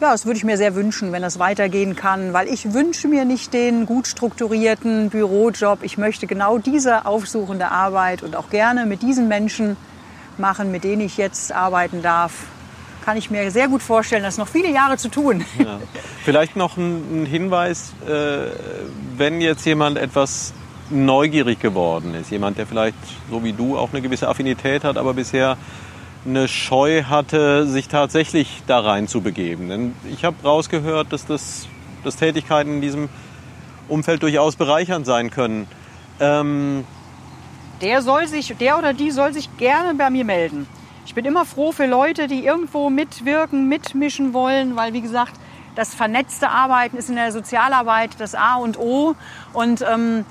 [0.00, 3.26] Ja, das würde ich mir sehr wünschen, wenn das weitergehen kann, weil ich wünsche mir
[3.26, 5.80] nicht den gut strukturierten Bürojob.
[5.82, 9.76] Ich möchte genau diese aufsuchende Arbeit und auch gerne mit diesen Menschen
[10.38, 12.32] machen, mit denen ich jetzt arbeiten darf
[13.04, 15.44] kann ich mir sehr gut vorstellen, das noch viele Jahre zu tun.
[15.58, 15.78] Ja.
[16.24, 18.50] Vielleicht noch ein, Hinweis, äh,
[19.16, 20.52] wenn jetzt jemand etwas
[20.90, 22.96] neugierig geworden ist, jemand, der vielleicht
[23.30, 25.56] so wie du auch eine gewisse Affinität hat, aber bisher
[26.26, 29.68] eine Scheu hatte, sich tatsächlich da rein zu begeben.
[29.68, 31.66] Denn ich habe rausgehört, dass, das,
[32.04, 33.08] dass Tätigkeiten in diesem
[33.88, 35.66] Umfeld durchaus bereichernd sein können.
[36.20, 36.84] Ähm
[37.80, 40.66] der soll sich, der oder die soll sich gerne bei mir melden.
[41.10, 45.32] Ich bin immer froh für Leute, die irgendwo mitwirken, mitmischen wollen, weil wie gesagt,
[45.74, 49.16] das vernetzte Arbeiten ist in der Sozialarbeit das A und O.
[49.52, 50.24] Und ähm,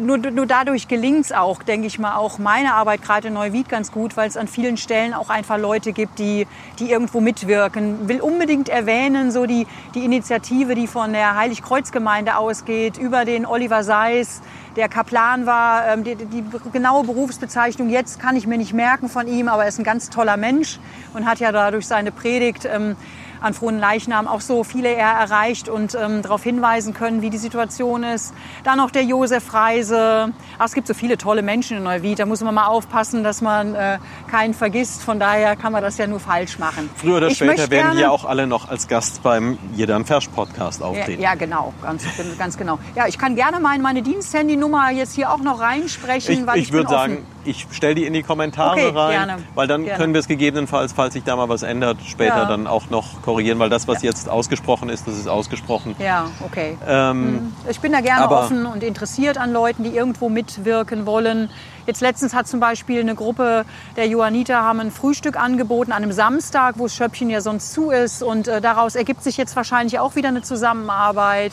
[0.00, 3.68] nur, nur dadurch gelingt es auch, denke ich mal, auch meine Arbeit gerade in Neuwied
[3.68, 6.46] ganz gut, weil es an vielen Stellen auch einfach Leute gibt, die,
[6.78, 8.08] die irgendwo mitwirken.
[8.08, 13.84] Will unbedingt erwähnen, so die, die Initiative, die von der Heiligkreuzgemeinde ausgeht, über den Oliver
[13.84, 14.42] Seis,
[14.76, 15.86] der Kaplan war.
[15.88, 19.68] Ähm, die, die, genaue Berufsbezeichnung jetzt kann ich mir nicht merken von ihm, aber er
[19.68, 20.78] ist ein ganz toller Mensch
[21.14, 22.96] und hat ja dadurch seine Predigt ähm,
[23.40, 27.38] an frohen Leichnam auch so viele er erreicht und ähm, darauf hinweisen können, wie die
[27.38, 28.34] Situation ist.
[28.64, 30.32] Dann noch der Josef Reise.
[30.58, 32.18] Ach, es gibt so viele tolle Menschen in Neuwied.
[32.18, 33.98] Da muss man mal aufpassen, dass man äh,
[34.30, 35.02] keinen vergisst.
[35.02, 36.90] Von daher kann man das ja nur falsch machen.
[36.96, 40.82] Früher oder ich später werden ja auch alle noch als Gast beim Jedan Fersch Podcast
[40.82, 41.22] auftreten.
[41.22, 42.04] Ja, ja, genau, ganz,
[42.38, 42.78] ganz genau.
[42.94, 46.40] Ja, ich kann gerne meine, meine Diensthandynummer jetzt hier auch noch reinsprechen.
[46.40, 49.42] Ich, weil ich, ich würde sagen, ich stelle die in die Kommentare okay, rein, gerne,
[49.54, 49.98] weil dann gerne.
[49.98, 52.44] können wir es gegebenenfalls, falls sich da mal was ändert, später ja.
[52.44, 54.10] dann auch noch korrigieren, weil das, was ja.
[54.10, 55.96] jetzt ausgesprochen ist, das ist ausgesprochen.
[55.98, 56.76] Ja, okay.
[56.86, 57.52] Ähm, mhm.
[57.68, 61.50] ich bin da gerne offen und interessiert an Leuten, die irgendwo mitwirken wollen.
[61.86, 63.64] Jetzt letztens hat zum Beispiel eine Gruppe
[63.96, 67.90] der Johanniter haben ein Frühstück angeboten an einem Samstag, wo das Schöppchen ja sonst zu
[67.90, 71.52] ist und äh, daraus ergibt sich jetzt wahrscheinlich auch wieder eine Zusammenarbeit.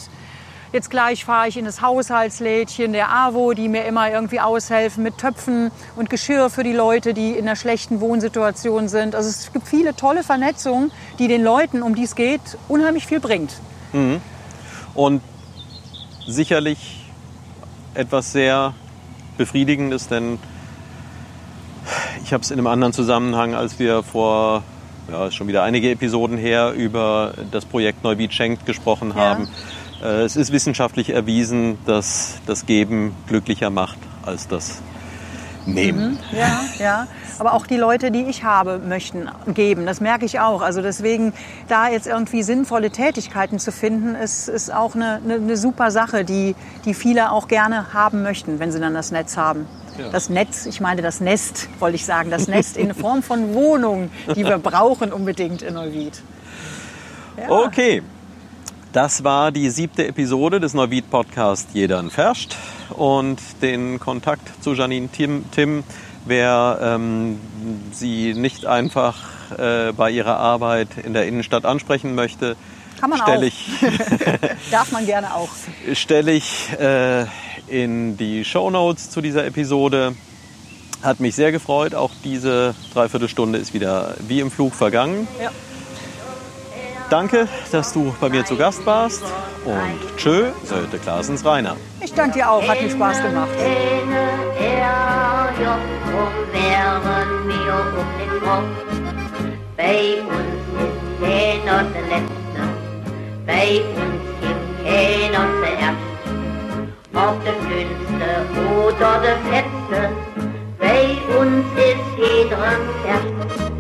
[0.74, 5.18] Jetzt gleich fahre ich in das Haushaltslädchen der AWO, die mir immer irgendwie aushelfen mit
[5.18, 9.16] Töpfen und Geschirr für die Leute, die in einer schlechten Wohnsituation sind.
[9.16, 13.22] Also es gibt viele tolle Vernetzungen, die den Leuten, um die es geht, unheimlich viel
[13.22, 13.54] bringt.
[13.94, 14.22] Mhm.
[14.94, 15.22] Und
[16.28, 17.06] sicherlich
[17.94, 18.74] etwas sehr
[19.38, 20.38] Befriedigendes, denn
[22.26, 24.64] ich habe es in einem anderen Zusammenhang, als wir vor
[25.10, 29.46] ja, schon wieder einige Episoden her über das Projekt Neubiet schenkt gesprochen haben.
[29.46, 34.82] Ja äh, es ist wissenschaftlich erwiesen, dass das Geben glücklicher macht als das
[35.68, 36.12] Nehmen.
[36.12, 37.08] Mhm, ja, ja.
[37.40, 39.86] Aber auch die Leute, die ich habe, möchten geben.
[39.86, 40.62] Das merke ich auch.
[40.62, 41.34] Also deswegen,
[41.68, 46.24] da jetzt irgendwie sinnvolle Tätigkeiten zu finden, ist, ist auch eine, eine, eine super Sache,
[46.24, 49.68] die, die viele auch gerne haben möchten, wenn sie dann das Netz haben.
[50.00, 50.10] Ja.
[50.10, 54.10] Das Netz, ich meine das Nest, wollte ich sagen, das Nest in Form von Wohnung,
[54.36, 56.22] die wir brauchen unbedingt in Neuwied.
[57.38, 57.50] Ja.
[57.50, 58.02] Okay,
[58.94, 62.56] das war die siebte Episode des Neuwied Podcast Jedern Ferscht.
[62.90, 65.84] Und den Kontakt zu Janine Tim, Tim
[66.26, 67.40] wer ähm,
[67.92, 69.18] sie nicht einfach
[69.58, 72.56] äh, bei ihrer Arbeit in der Innenstadt ansprechen möchte,
[73.00, 73.70] kann man stelle ich,
[74.72, 75.50] Darf man gerne auch.
[75.94, 77.26] Stelle ich äh,
[77.68, 80.16] in die Show Notes zu dieser Episode.
[81.04, 81.94] Hat mich sehr gefreut.
[81.94, 85.28] Auch diese Dreiviertelstunde ist wieder wie im Flug vergangen.
[85.40, 85.52] Ja.
[87.10, 89.24] Danke, dass du bei mir zu Gast warst
[89.64, 91.78] und tschö, Sölte Klaasens Rainer.
[92.02, 93.50] Ich danke dir auch, hat mir Spaß gemacht.
[99.78, 102.62] Bei uns ist keiner der Letzte,
[103.46, 106.08] bei uns gibt keiner zuerst.
[107.14, 108.30] Ob der Dünnste
[108.84, 110.00] oder der Fetzte,
[110.78, 111.04] bei
[111.40, 112.58] uns ist jeder
[113.08, 113.77] erst.